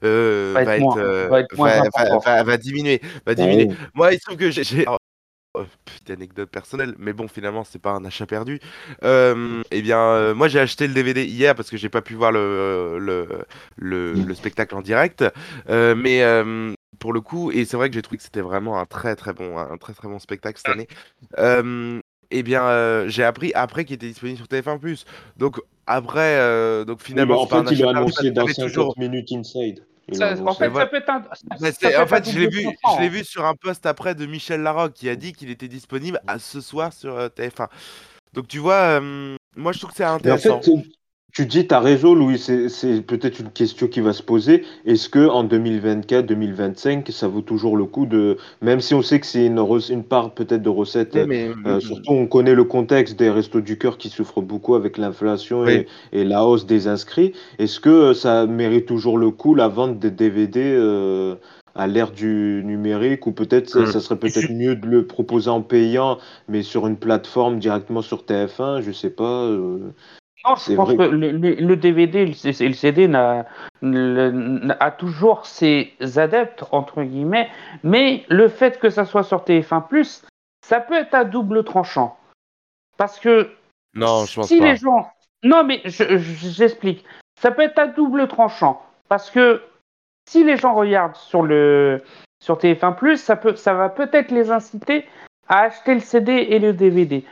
[0.04, 2.18] euh, Va être moins- euh, va être moins va- important.
[2.18, 3.00] va- va diminuer.
[3.24, 3.66] Va diminuer.
[3.68, 3.76] Ouais.
[3.94, 4.84] Moi, il se trouve que j'ai.
[5.56, 8.60] Oh, Petite anecdote personnelle, mais bon, finalement, c'est pas un achat perdu.
[9.02, 12.14] Euh, eh bien, euh, moi, j'ai acheté le DVD hier parce que j'ai pas pu
[12.14, 13.44] voir le, le,
[13.76, 15.24] le, le spectacle en direct.
[15.68, 18.78] Euh, mais euh, pour le coup, et c'est vrai que j'ai trouvé que c'était vraiment
[18.78, 20.88] un très très bon, un très très bon spectacle cette année.
[22.32, 25.04] Eh bien, j'ai appris après qu'il était disponible sur TF1+.
[25.36, 28.66] Donc après, donc Oui, finalement, en pas un fait, il a annoncé dans j'avais 50
[28.68, 28.94] toujours.
[28.98, 29.86] minutes inside.
[30.12, 30.86] Ça- en fait, voilà.
[30.86, 31.22] ça peut être un.
[31.22, 33.00] ça- Mais ça c'est- peut en être un fait, je l'ai double vu, tranchant, je
[33.02, 33.10] l'ai hein.
[33.10, 36.38] vu sur un post après de Michel Larocque qui a dit qu'il était disponible à
[36.38, 37.68] ce soir sur euh, TF1.
[38.32, 40.60] Donc tu vois, euh, moi je trouve que c'est en intéressant.
[40.62, 40.70] fait,
[41.36, 44.64] tu dis, tu as raison, Louis, c'est peut-être une question qui va se poser.
[44.86, 49.20] Est-ce que en 2024, 2025, ça vaut toujours le coup de, même si on sait
[49.20, 52.64] que c'est une, une part peut-être de recettes, Oui, mais, euh, surtout on connaît le
[52.64, 55.84] contexte des restos du cœur qui souffrent beaucoup avec l'inflation Oui.
[56.12, 57.34] et, et la hausse des inscrits.
[57.58, 61.34] Est-ce que euh, ça mérite toujours le coup, la vente des DVD euh,
[61.74, 63.86] à l'ère du numérique, ou peut-être ça, Mm.
[63.86, 66.16] ça serait peut-être mieux de le proposer en payant,
[66.48, 69.42] mais sur une plateforme directement sur TF1, je sais pas.
[69.44, 69.92] euh,
[70.48, 70.96] Non, je pense vrai.
[70.96, 73.46] que le, le- le DVD et le, le CD n'a,
[73.82, 77.48] le- n'a- a toujours ses adeptes, entre guillemets,
[77.82, 80.22] mais le fait que ça soit sur TF1+,
[80.64, 82.16] ça peut être à double tranchant.
[82.96, 83.50] Parce que
[83.94, 84.64] non, je pense si pas.
[84.66, 85.10] les gens...
[85.42, 87.04] Non, mais je- je- j'explique.
[87.40, 88.82] Ça peut être à double tranchant.
[89.08, 89.62] Parce que
[90.28, 92.02] si les gens regardent sur, le,
[92.42, 95.06] sur TF1+, ça, peut, ça va peut-être les inciter
[95.48, 97.24] à acheter le CD et le DVD.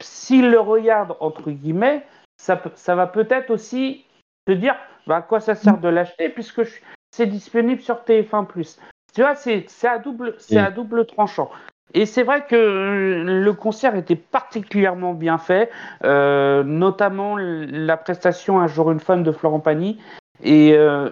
[0.00, 2.04] S'ils le regardent, entre guillemets,
[2.38, 4.04] ça, va peut-être aussi
[4.46, 4.76] te dire
[5.06, 6.62] bah, à quoi ça sert de l'acheter puisque
[7.10, 8.78] c'est disponible sur TF1+.
[9.14, 10.64] Tu vois, c'est à, double, c'est Mm.
[10.64, 11.50] à double tranchant.
[11.94, 15.70] Et c'est vrai que euh, le concert était particulièrement bien fait,
[16.04, 19.98] euh, notamment la prestation Un jour une femme de Florent Pagny.
[20.42, 21.10] Et euh,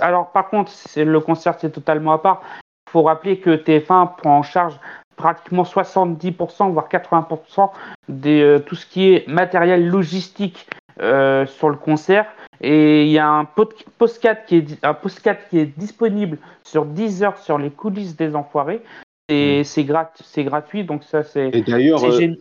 [0.00, 2.42] alors, par contre, le concert c'est totalement à part.
[2.88, 4.78] Il faut rappeler que TF1 prend en charge
[5.16, 7.70] pratiquement 70%, voire 80%
[8.08, 10.68] de euh, tout ce qui est matériel logistique
[11.00, 12.26] euh, sur le concert.
[12.60, 13.44] Et il y a un
[13.98, 14.94] postcard qui est, un
[15.50, 18.82] qui est disponible sur 10 heures sur les coulisses des enfoirés.
[19.28, 20.12] Et c'est grat-
[20.44, 22.36] gratuit, donc ça c'est Et d'ailleurs, euh,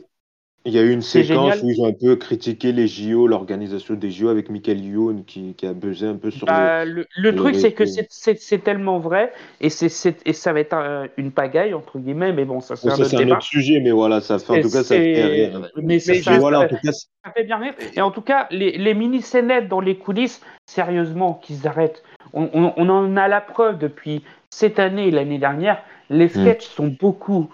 [0.66, 1.60] il y a eu une séquence génial.
[1.64, 5.54] où ils ont un peu critiqué les JO, l'organisation des JO avec Michael Youn qui,
[5.54, 6.52] qui a buzzé un peu sur le.
[6.52, 10.74] Bah, le, le le truc, c'est que c'est- tellement vrai et, et ça va être
[10.74, 13.30] un- une pagaille, entre guillemets, mais bon, ça c'est Bon, un ça, autre c'est un
[13.32, 15.70] autre sujet, mais voilà, ça fait en tout cas, ça fait rire.
[15.76, 17.74] Mais, Mais ça- voilà, en ça- tout cas, c'est- ça fait bien rire.
[17.96, 22.04] Et en tout cas, les, les mini-scénettes dans les coulisses, sérieusement, qu'ils arrêtent.
[22.34, 25.82] On, on- on en a la preuve depuis cette année et l'année dernière.
[26.10, 27.50] Les sketchs sont beaucoup.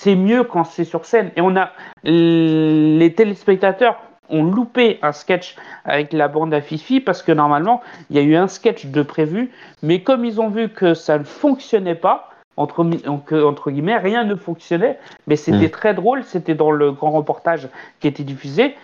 [0.00, 1.32] C'est mieux quand c'est sur scène.
[1.34, 1.72] Et on a
[2.04, 8.14] les téléspectateurs ont loupé un sketch avec la bande à Fifi parce que normalement il
[8.14, 9.50] y a eu un sketch de prévu,
[9.82, 12.84] mais comme ils ont vu que ça ne fonctionnait pas, entre,
[13.32, 15.70] euh, entre guillemets, rien ne fonctionnait, mais c'était Mm.
[15.70, 17.68] très drôle, c'était dans le grand reportage
[17.98, 18.76] qui était diffusé.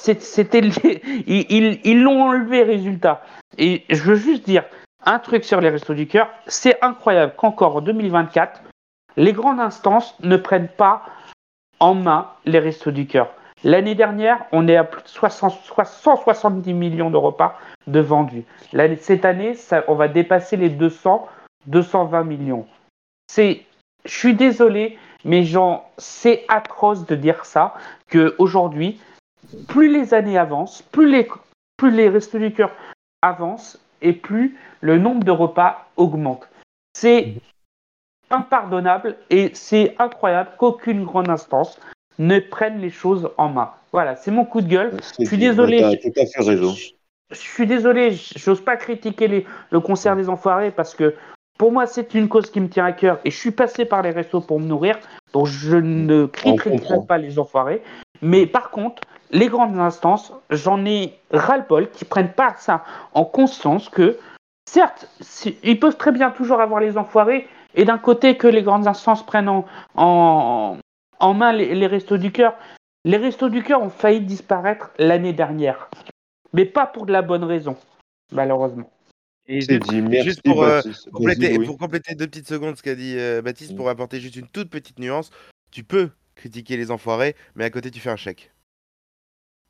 [0.00, 0.60] C'était
[1.26, 3.22] ils l'ont enlevé résultat.
[3.58, 4.64] Et je veux juste dire
[5.04, 8.62] un truc sur les restos du cœur, c'est incroyable qu'encore en 2024,
[9.16, 11.02] les grandes instances ne prennent pas
[11.78, 13.30] en main les restos du cœur.
[13.62, 15.52] L'année dernière, on est à plus de 60
[15.84, 18.44] 170 millions de repas de vendus.
[19.00, 19.54] Cette année,
[19.88, 21.28] on va dépasser les 200,
[21.66, 22.66] 220 millions.
[23.36, 23.58] Je
[24.06, 25.44] suis désolé, mais
[25.98, 27.74] c'est atroce de dire ça,
[28.08, 28.98] que aujourd'hui,
[29.68, 31.28] plus les années avancent, plus les,
[31.76, 32.72] plus les restos du cœur
[33.20, 36.48] avancent, et plus le nombre de repas augmente.
[36.94, 37.34] C'est
[38.30, 41.78] impardonnable et c'est incroyable qu'aucune grande instance
[42.18, 43.70] ne prenne les choses en main.
[43.92, 44.96] Voilà, c'est mon coup de gueule.
[45.18, 45.80] Je suis désolé.
[45.80, 46.72] T'as tout à fait raison.
[47.30, 51.14] Je, suis désolé, j'ose pas critiquer les- le concert des enfoirés parce que
[51.58, 54.02] pour moi c'est une cause qui me tient à cœur et je suis passé par
[54.02, 54.98] les restos pour me nourrir,
[55.32, 57.82] donc je ne critiquerai pas les enfoirés.
[58.22, 63.88] Mais par contre, les grandes instances, j'en ai ras-le-bol qui prennent pas ça en conscience
[63.88, 64.18] que
[64.70, 68.62] certes, si- ils peuvent très bien toujours avoir les enfoirés et d'un côté que les
[68.62, 69.66] grandes instances prennent en,
[69.96, 70.78] en,
[71.18, 72.54] en main les, les restos du cœur.
[73.04, 75.88] Les restos du cœur ont failli disparaître l'année dernière,
[76.52, 77.76] mais pas pour de la bonne raison,
[78.32, 78.90] malheureusement.
[79.46, 80.22] Et dit, merci.
[80.28, 80.80] juste pour, euh,
[81.12, 83.76] compléter, pour compléter deux petites secondes ce qu'a dit euh, Baptiste, Mm.
[83.76, 85.30] pour apporter juste une toute petite nuance,
[85.72, 88.52] tu peux critiquer les enfoirés, mais à côté tu fais un chèque.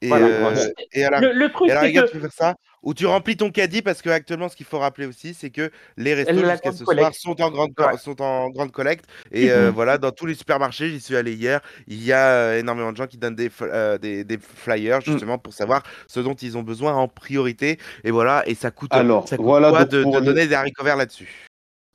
[0.03, 0.27] Et, Voilà.
[0.29, 3.05] euh, et à la, Le, le truc, et que tu peux faire ça, ou tu
[3.05, 6.33] remplis ton caddie, parce que actuellement, ce qu'il faut rappeler aussi, c'est que les restos
[6.43, 7.15] jusqu'à ce collecte.
[7.21, 7.99] soir sont en grande, co- Ouais.
[7.99, 9.05] sont en grande collecte.
[9.31, 9.75] Et euh, Mhm.
[9.75, 12.97] voilà, dans tous les supermarchés, j'y suis allé hier, il y a euh, énormément de
[12.97, 16.57] gens qui donnent des, fl- euh, des, des flyers justement pour savoir ce dont ils
[16.57, 17.79] ont besoin en priorité.
[18.03, 20.97] Et voilà, et ça coûte, Alors, ça coûte voilà quoi de, donner des haricots verts
[20.97, 21.50] là-dessus?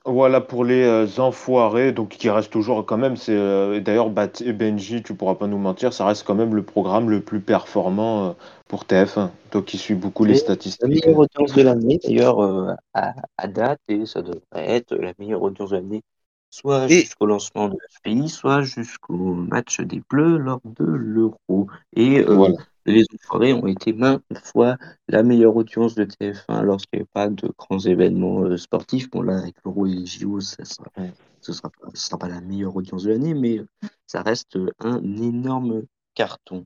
[0.05, 3.17] Voilà pour les euh, enfoirés, donc qui reste toujours quand même.
[3.17, 6.53] C'est euh, d'ailleurs Bat et Benji, tu pourras pas nous mentir, ça reste quand même
[6.53, 8.31] le programme le plus performant euh,
[8.67, 9.31] pour TF1.
[9.49, 10.87] Toi qui suis beaucoup les Et La statistiques.
[10.87, 15.41] meilleure audience de l'année, d'ailleurs, euh, à, à date, et ça devrait être la meilleure
[15.41, 16.03] audience de l'année,
[16.51, 21.67] soit Et- jusqu'au lancement de FPI, soit jusqu'au match des Bleus lors de l'Euro.
[21.95, 22.57] Et euh, Voilà.
[22.85, 24.77] Les enfoirés ont été maintes fois
[25.07, 29.09] la meilleure audience de TF1 lorsqu'il n'y avait pas de grands événements euh, sportifs.
[29.09, 31.11] Bon, là, avec l'Euro et les JO, ça sera, Ouais.
[31.41, 33.61] ce sera, ce sera pas la meilleure audience de l'année, mais
[34.05, 35.83] ça reste un énorme
[36.13, 36.63] carton.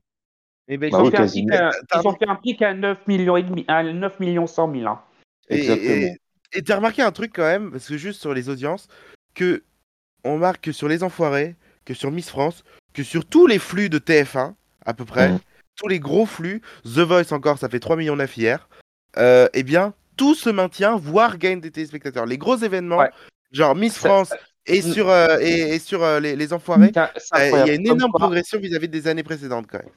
[0.68, 1.46] Eh ben, ils, Bah ont oui, fait un quasiment.
[1.48, 4.20] pic à, T'as- ils ont fait un pic à 9 millions et demi, à 9
[4.20, 4.86] millions 100 000.
[4.86, 5.00] hein.
[5.48, 6.14] Et- Exactement.
[6.52, 8.88] Et t'as remarqué un truc quand même, parce que juste sur les audiences,
[9.34, 9.62] que
[10.24, 12.62] on marque que sur les enfoirés, que sur Miss France,
[12.92, 14.54] que sur tous les flux de TF1,
[14.84, 15.38] à peu près, Mhm.
[15.80, 18.68] Tous les gros flux, The Voice encore, ça fait 3 millions d'affaires hier,
[19.16, 22.26] euh, eh bien, tout se maintient, voire gagne des téléspectateurs.
[22.26, 23.10] Les gros événements, Ouais.
[23.50, 24.32] genre Miss France
[24.66, 24.92] et Mm.
[24.92, 28.60] sur, euh, et, et sur euh, les, les enfoirés, il y a une énorme progression
[28.60, 29.88] vis-à-vis des années précédentes quand même.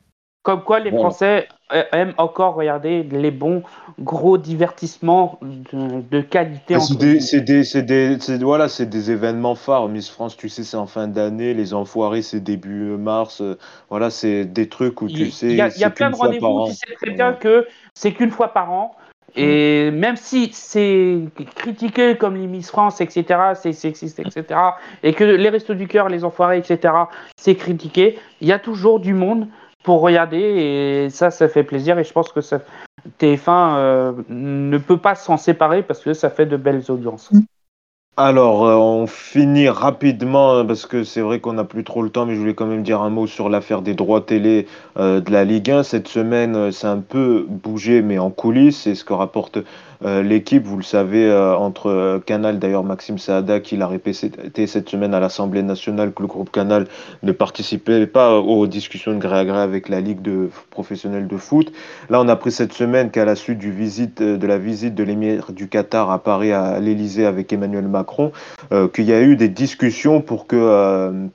[0.43, 0.91] Comme quoi, les.
[0.91, 3.63] Français euh, aiment encore regarder les bons
[3.99, 6.77] gros divertissements de, de qualité.
[6.79, 9.87] C'est des, c'est des, c'est des, c'est- voilà, c'est des événements phares.
[9.87, 11.53] Miss France, tu sais, c'est en fin d'année.
[11.53, 13.41] Les enfoirés, c'est début mars.
[13.41, 13.57] euh,
[13.89, 15.47] Voilà, c'est des trucs où tu Il sais.
[15.47, 16.65] il y a, y plein de rendez-vous.
[16.67, 17.65] Tu sais très bien que
[17.95, 18.95] c'est qu'une fois par an.
[19.35, 21.17] Et même si c'est
[21.55, 23.25] critiqué comme les Miss France, etc.,
[23.55, 24.59] c'est sexiste, etc.,
[25.01, 26.93] et que les Restos du Cœur, les Enfoirés, etc.,
[27.35, 29.47] c'est critiqué, il y a toujours du monde
[29.83, 32.59] pour regarder, et ça, ça fait plaisir, et je pense que ça,
[33.19, 37.31] TF1 euh, ne peut pas s'en séparer parce que ça fait de belles audiences.
[38.15, 42.11] Alors, euh, on finit rapidement hein, parce que c'est vrai qu'on n'a plus trop le
[42.11, 44.67] temps, mais je voulais quand même dire un mot sur l'affaire des droits télé
[44.97, 45.81] euh, de la Ligue 1.
[45.81, 48.81] Cette semaine, c'est un peu bougé, mais en coulisses.
[48.83, 49.57] C'est ce que rapporte
[50.03, 54.89] l'équipe, vous le savez, euh, entre euh, Canal, d'ailleurs Maxime Saada qui l'a répété cette
[54.89, 56.87] semaine à l'Assemblée nationale que le groupe Canal
[57.21, 61.37] ne participait pas aux discussions de gré à gré avec la Ligue de professionnelle de
[61.37, 61.71] foot.
[62.09, 65.67] Là, on a pris cette semaine qu'à la suite de la visite de l'émir du
[65.67, 68.31] Qatar à Paris à l'Elysée avec Emmanuel Macron,
[68.93, 71.29] qu'il y a eu des discussions pour que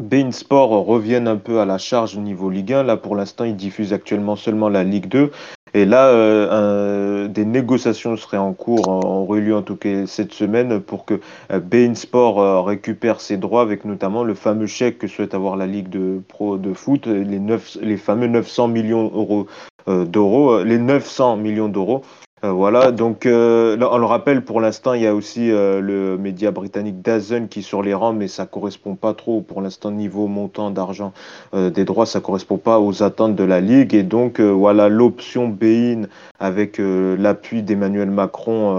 [0.00, 2.84] Bein Sport revienne un peu à la charge au niveau Ligue 1.
[2.84, 5.32] Là, pour l'instant, il diffuse actuellement seulement la Ligue 2.
[5.74, 10.80] Et là, euh, des négociations seraient en cours, en, lieu en tout cas cette semaine,
[10.80, 11.20] pour que
[11.52, 15.56] euh, Bein Sport euh, récupère ses droits, avec notamment le fameux chèque que souhaite avoir
[15.56, 19.46] la Ligue de Pro de foot, les, 9, les fameux 900 millions d'euros,
[19.86, 22.02] d'euros, les 900 millions d'euros
[22.44, 26.16] euh, voilà, donc euh, on le rappelle, pour l'instant, il y a aussi euh, le
[26.16, 29.90] média britannique Dazen qui est sur les rangs, mais ça correspond pas trop pour l'instant
[29.90, 31.12] niveau montant d'argent
[31.52, 33.94] des droits, ça correspond pas aux attentes de la Ligue.
[33.94, 36.02] Et donc voilà, l'option Bein
[36.38, 38.74] avec l'appui d'Emmanuel Macron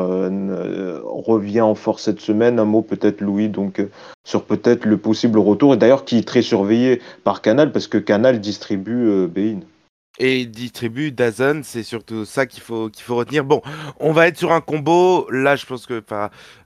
[1.06, 2.60] revient en force cette semaine.
[2.60, 3.86] Un mot peut-être Louis, donc
[4.24, 7.98] sur peut-être le possible retour, et d'ailleurs qui est très surveillé par Canal, parce que
[7.98, 9.60] Canal distribue Bein
[10.18, 13.44] et il distribue Dazn, c'est surtout ça qu'il faut, qu'il faut retenir.
[13.46, 13.62] Bon,
[14.00, 16.04] on va être sur un combo, là je pense que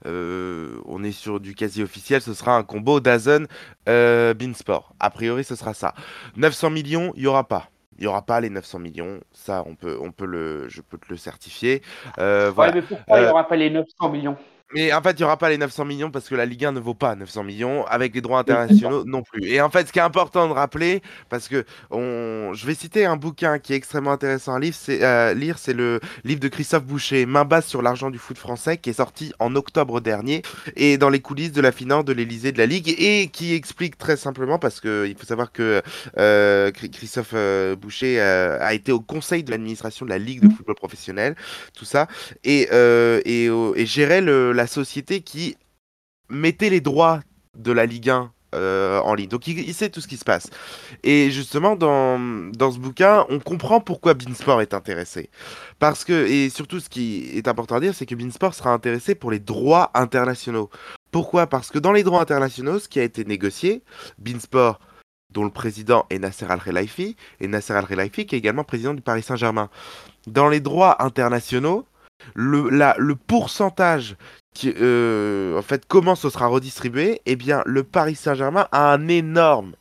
[0.05, 3.47] euh, on est sur du quasi officiel, ce sera un combo Dazn
[3.89, 4.93] euh, Beansport.
[4.99, 5.93] A priori ce sera ça.
[6.37, 7.69] 900 millions, il n'y aura pas.
[7.99, 10.97] Il n'y aura pas les 900 millions, ça on peut, on peut le, je peux
[10.97, 11.83] te le certifier.
[12.17, 12.73] Euh, voilà.
[12.73, 14.37] mais pourquoi il n'y euh, aura pas les 900 millions?
[14.73, 16.71] Mais en fait, il n'y aura pas les 900 millions parce que la Ligue 1
[16.71, 19.45] ne vaut pas 900 millions, avec les droits internationaux non plus.
[19.47, 22.53] Et en fait, ce qui est important de rappeler, parce que on...
[22.53, 26.39] je vais citer un bouquin qui est extrêmement intéressant à lire, c'est euh, le livre
[26.39, 30.01] de Christophe Boucher, Main basse sur l'argent du foot français, qui est sorti en octobre
[30.01, 30.41] dernier,
[30.75, 33.97] et dans les coulisses de la finance de l'Elysée de la Ligue, et qui explique
[33.97, 35.81] très simplement, parce qu'il faut savoir que
[36.17, 40.51] euh, Christophe euh, Boucher a été au conseil de l'administration de la Ligue de mmh.
[40.51, 41.35] football professionnel,
[41.77, 42.07] tout ça,
[42.43, 42.69] et,
[43.25, 45.55] et, et gérait le, la société qui
[46.29, 47.21] mettait les droits
[47.57, 49.29] de la Ligue 1 euh, en ligne.
[49.29, 50.49] Donc il, sait tout ce qui se passe.
[51.03, 52.19] Et justement, dans,
[52.51, 55.29] dans ce bouquin, on comprend pourquoi Beansport est intéressé.
[55.79, 59.15] Parce que, et surtout ce qui est important à dire, c'est que Beansport sera intéressé
[59.15, 60.69] pour les droits internationaux.
[61.11, 61.47] Pourquoi?
[61.47, 63.83] Parce que dans les droits internationaux, ce qui a été négocié,
[64.19, 64.79] Beansport,
[65.31, 69.23] dont le président est Nasser Al-Khelaifi, et Nasser Al-Khelaifi qui est également président du Paris
[69.23, 69.69] Saint-Germain.
[70.27, 71.85] Dans les droits internationaux,
[72.35, 74.15] le, la, le pourcentage
[74.53, 79.07] qui, euh, en fait, comment ce sera redistribué Eh bien, le Paris Saint-Germain a un
[79.07, 79.75] énorme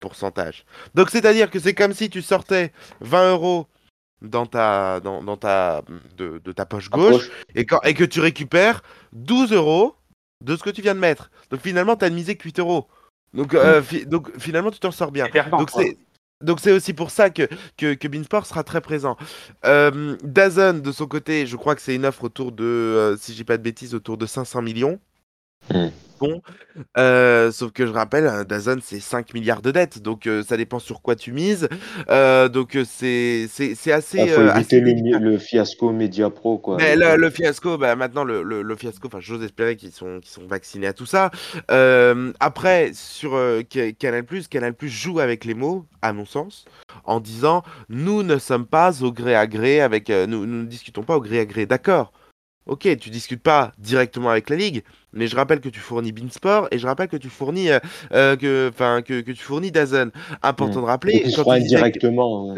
[0.00, 0.64] pourcentage.
[0.94, 3.66] Donc, c'est-à-dire que c'est comme si tu sortais 20 euros
[4.20, 5.82] dans ta, dans, dans ta,
[6.16, 8.82] de, de, ta poche gauche, Et, quand, et que tu récupères
[9.12, 9.94] 12 euros
[10.44, 11.30] de ce que tu viens de mettre.
[11.50, 12.88] Donc, finalement, tu as misé que 8 euros.
[13.34, 15.26] Donc, euh, donc finalement, tu t'en sors bien.
[15.50, 15.98] Donc, c'est
[16.40, 19.16] donc c'est aussi pour ça que, que, Beansport sera très présent.
[19.64, 23.34] Euh, Dazn, de son côté, je crois que c'est une offre autour de, euh, si
[23.34, 25.00] j'ai pas de bêtises, autour de 500 millions.
[26.18, 26.42] Bon.
[26.96, 30.56] Euh, sauf que je rappelle, hein, Dazn, c'est 5 milliards de dettes, donc euh, ça
[30.56, 31.68] dépend sur quoi tu mises.
[32.08, 33.48] Euh, donc c'est
[33.92, 34.18] assez.
[34.18, 36.76] Il faut éviter le, fiasco Media Pro, quoi.
[36.76, 40.86] Mais le, fiasco, bah, maintenant, le, le fiasco, enfin, j'ose espérer qu'ils sont, sont vaccinés
[40.86, 41.30] à tout ça.
[42.40, 43.38] après, sur
[43.98, 46.64] Canal, Canal joue avec les mots, à mon sens,
[47.04, 50.08] en disant Nous ne sommes pas au gré à gré avec.
[50.08, 51.66] nous, nous ne discutons pas au gré à gré.
[51.66, 52.12] D'accord?
[52.68, 54.82] Ok, tu discutes pas directement avec la ligue,
[55.14, 57.78] mais je rappelle que tu fournis Beansport et je rappelle que tu fournis euh,
[58.12, 60.10] euh, que, enfin que, que, tu fournis Dazen.
[60.42, 60.82] Important hmm.
[60.82, 61.24] de rappeler.
[61.34, 62.54] quand tu directement.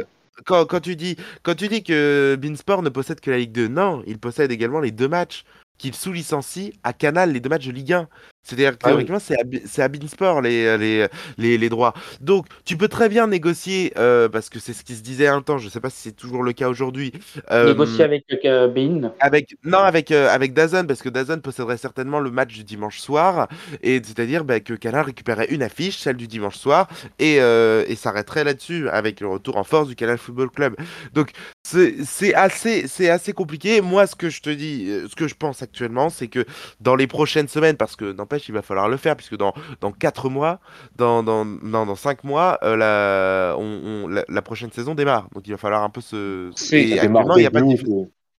[0.46, 3.68] Quand, quand, tu dis quand tu dis que Beansport ne possède que la Ligue 2,
[3.68, 5.44] non, il possède également les deux matchs
[5.78, 8.08] qu'il sous-licencie à Canal les deux matchs de Ligue 1.
[8.42, 9.18] C'est-à-dire que ah
[9.66, 11.92] c'est à, Beansport les, les, les, les, droits.
[12.20, 15.42] Donc, tu peux très bien négocier, euh, parce que c'est ce qui se disait un
[15.42, 17.12] temps, je ne sais pas si c'est toujours le cas aujourd'hui.
[17.50, 22.18] Euh, négocier avec euh, Bean avec, Non, avec, avec Dazn, parce que Dazn posséderait certainement
[22.18, 23.46] le match du dimanche soir,
[23.82, 26.88] et c'est-à-dire bah, que Canal récupérerait une affiche, celle du dimanche soir,
[27.18, 30.76] et, et s'arrêterait là-dessus, avec le retour en force du Canal Football Club.
[31.12, 31.30] Donc,
[31.62, 33.80] c'est assez, assez compliqué.
[33.82, 36.44] Moi, ce que je te dis, ce que je pense actuellement, c'est que
[36.80, 39.92] dans les prochaines semaines, parce que dans il va falloir le faire, puisque dans, dans
[39.92, 40.60] 4 mois,
[40.96, 45.28] dans, dans, non, dans 5 mois, euh, la, on, la, prochaine saison démarre.
[45.34, 46.50] Donc il va falloir un peu se.
[46.72, 47.60] il y a pas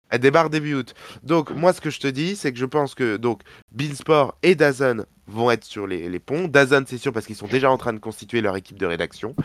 [0.09, 0.93] Elle débarque début août.
[1.23, 4.55] Donc, moi, ce que je te dis, c'est que je pense que donc Beansport et
[4.55, 6.47] Dazn vont être sur les, les ponts.
[6.47, 9.35] Dazn, c'est sûr, parce qu'ils sont déjà en train de constituer leur équipe de rédaction.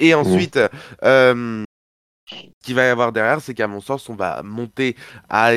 [0.00, 0.58] Et ensuite,
[1.04, 1.64] euh,
[2.28, 4.96] ce qu'il va y avoir derrière, c'est qu'à mon sens, on va monter
[5.28, 5.52] à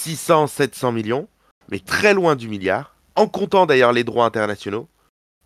[0.00, 1.28] 600, 700 millions,
[1.70, 4.88] mais très loin du milliard, en comptant d'ailleurs les droits internationaux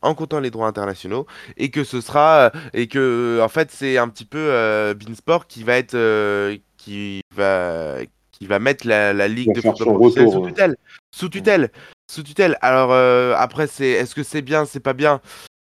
[0.00, 4.08] en comptant les droits internationaux et que ce sera et que en fait c'est un
[4.08, 7.96] petit peu euh, Beansport qui va être euh, qui va
[8.30, 10.76] qui va mettre la, la ligue de football professionnel sous tutelle.
[11.10, 11.70] Sous tutelle.
[12.10, 12.58] Sous tutelle.
[12.60, 15.20] Alors euh, après c'est est-ce que c'est bien c'est pas bien?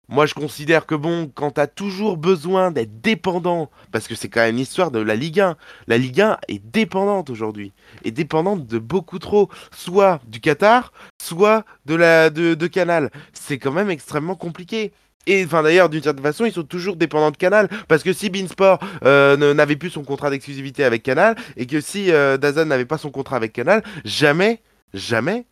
[0.10, 4.41] Moi je considère que bon quand t'as toujours besoin d'être dépendant parce que c'est quand
[4.41, 8.80] même l'histoire de la Ligue 1 la Ligue 1 est dépendante aujourd'hui est dépendante de
[8.80, 10.91] beaucoup trop soit du Qatar
[11.22, 13.12] soit de Canal.
[13.34, 14.91] C'est quand même extrêmement compliqué.
[15.30, 18.30] Et enfin d'ailleurs d'une certaine façon ils sont toujours dépendants de Canal parce que si
[18.30, 22.86] Beansport euh, n'avait plus son contrat d'exclusivité avec Canal et que si euh, Dazn n'avait
[22.86, 24.62] pas son contrat avec Canal jamais
[24.93, 25.45] jamais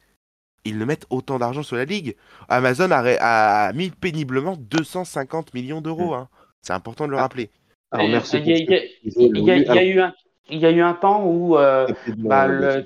[0.66, 2.16] ils ne mettent autant d'argent sur la ligue
[2.49, 6.28] Amazon a, mis péniblement 250 millions d'euros hein.
[6.61, 7.49] c'est important de le rappeler
[7.91, 8.38] Alors, Et, merci.
[8.38, 9.66] Il y, a- pour ce il y a- que tu disais, il y a- Louis.
[9.70, 10.13] il y a eu un,
[10.49, 11.88] il y a eu un temps où euh,
[12.18, 12.86] bah, le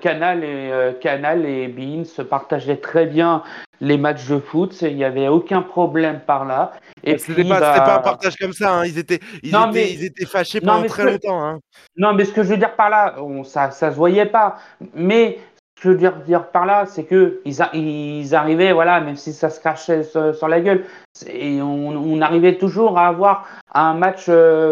[0.00, 3.42] Canal et euh, Canal et Bein se partageaient très bien
[3.80, 4.80] les matchs de foot.
[4.82, 6.74] Il n'y avait aucun problème par là.
[7.02, 8.84] Et c'était pas, bah, pas un partage comme ça hein.
[8.86, 11.58] ils étaient ils Non, étaient mais- ils étaient fâchés pendant très ce que- longtemps hein.
[11.96, 14.58] Non, mais ce que je veux dire par là, on, ça, ça se voyait pas.
[14.94, 15.38] Mais
[15.80, 20.02] je veux dire, par là, c'est que ils, arrivaient, voilà, même si ça se crachait
[20.02, 20.84] sur, la gueule,
[21.26, 24.70] et on, arrivait toujours à avoir un match, euh,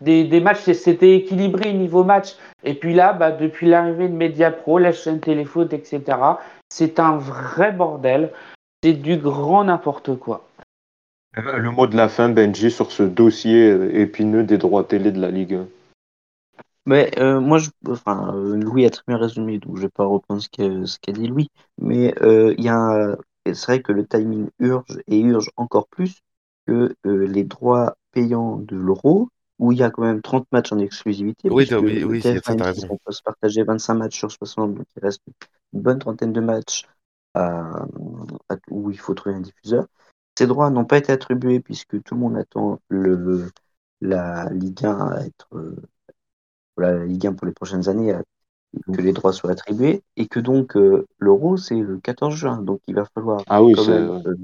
[0.00, 2.36] des, matchs, c'était équilibré niveau match.
[2.62, 6.02] Et puis là, bah, depuis l'arrivée de Mediapro, la chaîne Téléfoot, etc.,
[6.68, 8.30] c'est un vrai bordel.
[8.82, 10.46] C'est du grand n'importe quoi.
[11.38, 13.70] Euh, Le mot de la fin, Benji, sur ce dossier
[14.00, 15.66] épineux des droits télé de la Ligue 1.
[16.86, 20.04] Mais euh, moi, je, enfin, euh, Louis a très bien résumé, donc je vais pas
[20.04, 21.48] reprendre ce qu'a ce qu'a dit Louis.
[21.78, 23.16] Mais euh, il y a, un-
[23.46, 26.20] c'est vrai que le timing urge et urge encore plus
[26.66, 29.28] que euh, les droits payants de l'euro,
[29.58, 31.50] où il y a quand même 30 matchs en exclusivité.
[31.50, 32.90] Oui, puisque le oui, c'est- TF1 t'as M6, raison.
[32.90, 35.22] on peut se partager 25 matchs sur 60, donc il reste
[35.72, 36.86] une bonne trentaine de matchs
[37.34, 37.86] à-
[38.48, 39.86] à- où il faut trouver un diffuseur.
[40.38, 43.50] Ces droits n'ont pas été attribués puisque tout le monde attend le,
[44.00, 45.76] la Ligue 1 à être euh,
[46.76, 48.22] voilà, la Ligue 1 pour les prochaines années, à-
[48.92, 52.60] que les droits soient attribués, et que donc euh, l'Euro, c'est le 14 juin.
[52.62, 53.92] Donc il va falloir Ah oui, quand c'est.
[53.92, 54.36] même euh,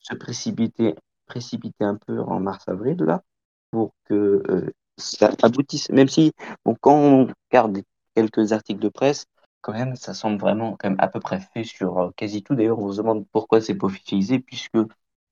[0.00, 0.94] se précipiter,
[1.26, 3.22] précipiter un peu en mars-avril, là,
[3.70, 5.90] pour que euh, ça aboutisse.
[5.90, 6.32] Même si,
[6.64, 7.78] bon, quand on regarde
[8.14, 9.26] quelques articles de presse,
[9.60, 12.54] quand même, ça semble vraiment quand même à peu près fait sur euh, quasi tout.
[12.54, 14.78] D'ailleurs, on se demande pourquoi c'est pas officialisé, puisque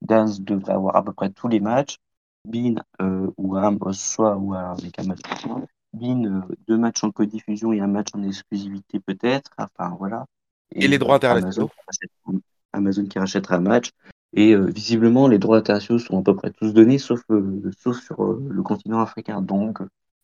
[0.02, 1.96] Daz devrait avoir à peu près tous les matchs.
[3.02, 4.96] Euh, ou un, soit ou avec.
[5.44, 5.66] Bean,
[6.02, 9.50] euh, deux matchs en codiffusion et un match en exclusivité peut-être.
[9.58, 10.26] Enfin voilà.
[10.72, 11.68] Et les droits internationaux.
[11.68, 12.42] Amazon, qui rachète-
[12.72, 13.90] Amazon qui rachètera un match.
[14.32, 17.98] Et euh, visiblement, les droits internationaux sont à peu près tous donnés, sauf, euh, sauf
[18.00, 19.40] sur euh, le continent africain.
[19.42, 19.78] Donc,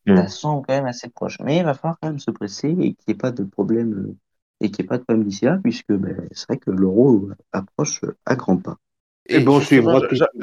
[0.05, 0.17] Mm.
[0.17, 1.39] ça semble quand même assez proche.
[1.39, 4.15] Mais il va falloir quand même se presser et qu'il n'y ait pas de problème,
[4.59, 7.29] et qu'il n'y ait pas de problème d'ici là, puisque ben, c'est vrai que l'euro
[7.53, 8.77] approche à grands pas.
[9.29, 9.59] Et bon,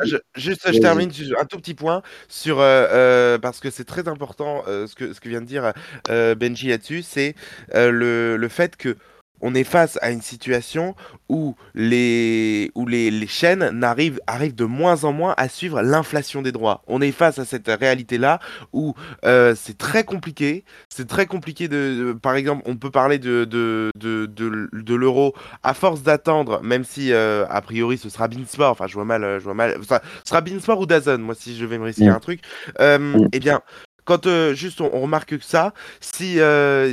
[0.04, 4.08] je- juste, je termine un tout petit point sur euh, euh, parce que c'est très
[4.08, 5.72] important euh, ce que ce que vient de dire
[6.08, 7.34] euh, Benji là-dessus, c'est
[7.74, 8.96] le, le fait que
[9.40, 10.94] on est face à une situation
[11.28, 16.42] où les où les, les chaînes n'arrivent arrivent de moins en moins à suivre l'inflation
[16.42, 16.82] des droits.
[16.86, 18.38] On est face à cette réalité-là
[18.72, 20.64] où euh, c'est très compliqué.
[20.88, 21.76] C'est très compliqué de,
[22.08, 27.12] de- par exemple, on peut parler de de de, l'euro à force d'attendre, même si
[27.12, 30.28] euh, a priori ce sera Beansport, enfin je vois mal, je vois mal, enfin, ce
[30.30, 32.08] sera Beansport ou Dazn, moi si je vais me risquer Mm.
[32.08, 32.40] un truc,
[32.80, 33.28] euh, Mm.
[33.32, 33.60] eh bien,
[34.04, 36.38] quand juste on, on remarque que ça, si,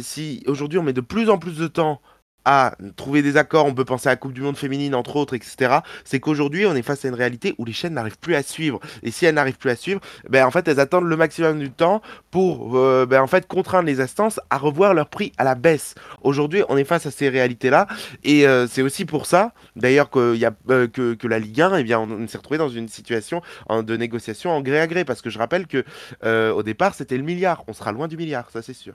[0.03, 2.01] si aujourd'hui on met de plus en plus de temps
[2.49, 5.33] à trouver des accords, on peut penser à la Coupe du Monde féminine entre autres,
[5.33, 5.79] etc.
[6.05, 8.79] C'est qu'aujourd'hui on est face à une réalité où les chaînes n'arrivent plus à suivre.
[9.03, 11.69] Et si elles n'arrivent plus à suivre, ben en fait elles attendent le maximum du
[11.71, 15.55] temps pour euh, ben, en fait contraindre les instances à revoir leur prix à la
[15.55, 15.93] baisse.
[16.21, 17.85] Aujourd'hui on est face à ces réalités-là
[18.23, 20.37] et euh, c'est aussi pour ça d'ailleurs que,
[20.69, 24.61] euh, la Ligue 1, eh bien, on, s'est retrouvé dans une situation de négociation en
[24.61, 25.83] gré à gré parce que je rappelle que
[26.23, 27.65] au départ c'était le milliard.
[27.67, 28.93] On sera loin du milliard, ça c'est sûr.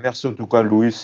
[0.00, 0.94] Merci en tout cas, Louis.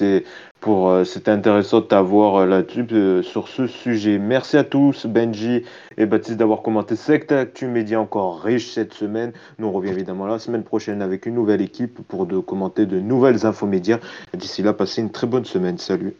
[0.60, 4.18] Pour, euh, c'était intéressant de t'avoir euh, là-dessus euh, sur ce sujet.
[4.18, 5.64] Merci à tous, Benji
[5.96, 9.32] et Baptiste, d'avoir commenté cette actu média encore riche cette semaine.
[9.58, 12.98] Nous on revient évidemment la semaine prochaine avec une nouvelle équipe pour de commenter de
[12.98, 13.98] nouvelles infos médias.
[14.34, 15.78] D'ici là, passez une très bonne semaine.
[15.78, 16.14] Salut.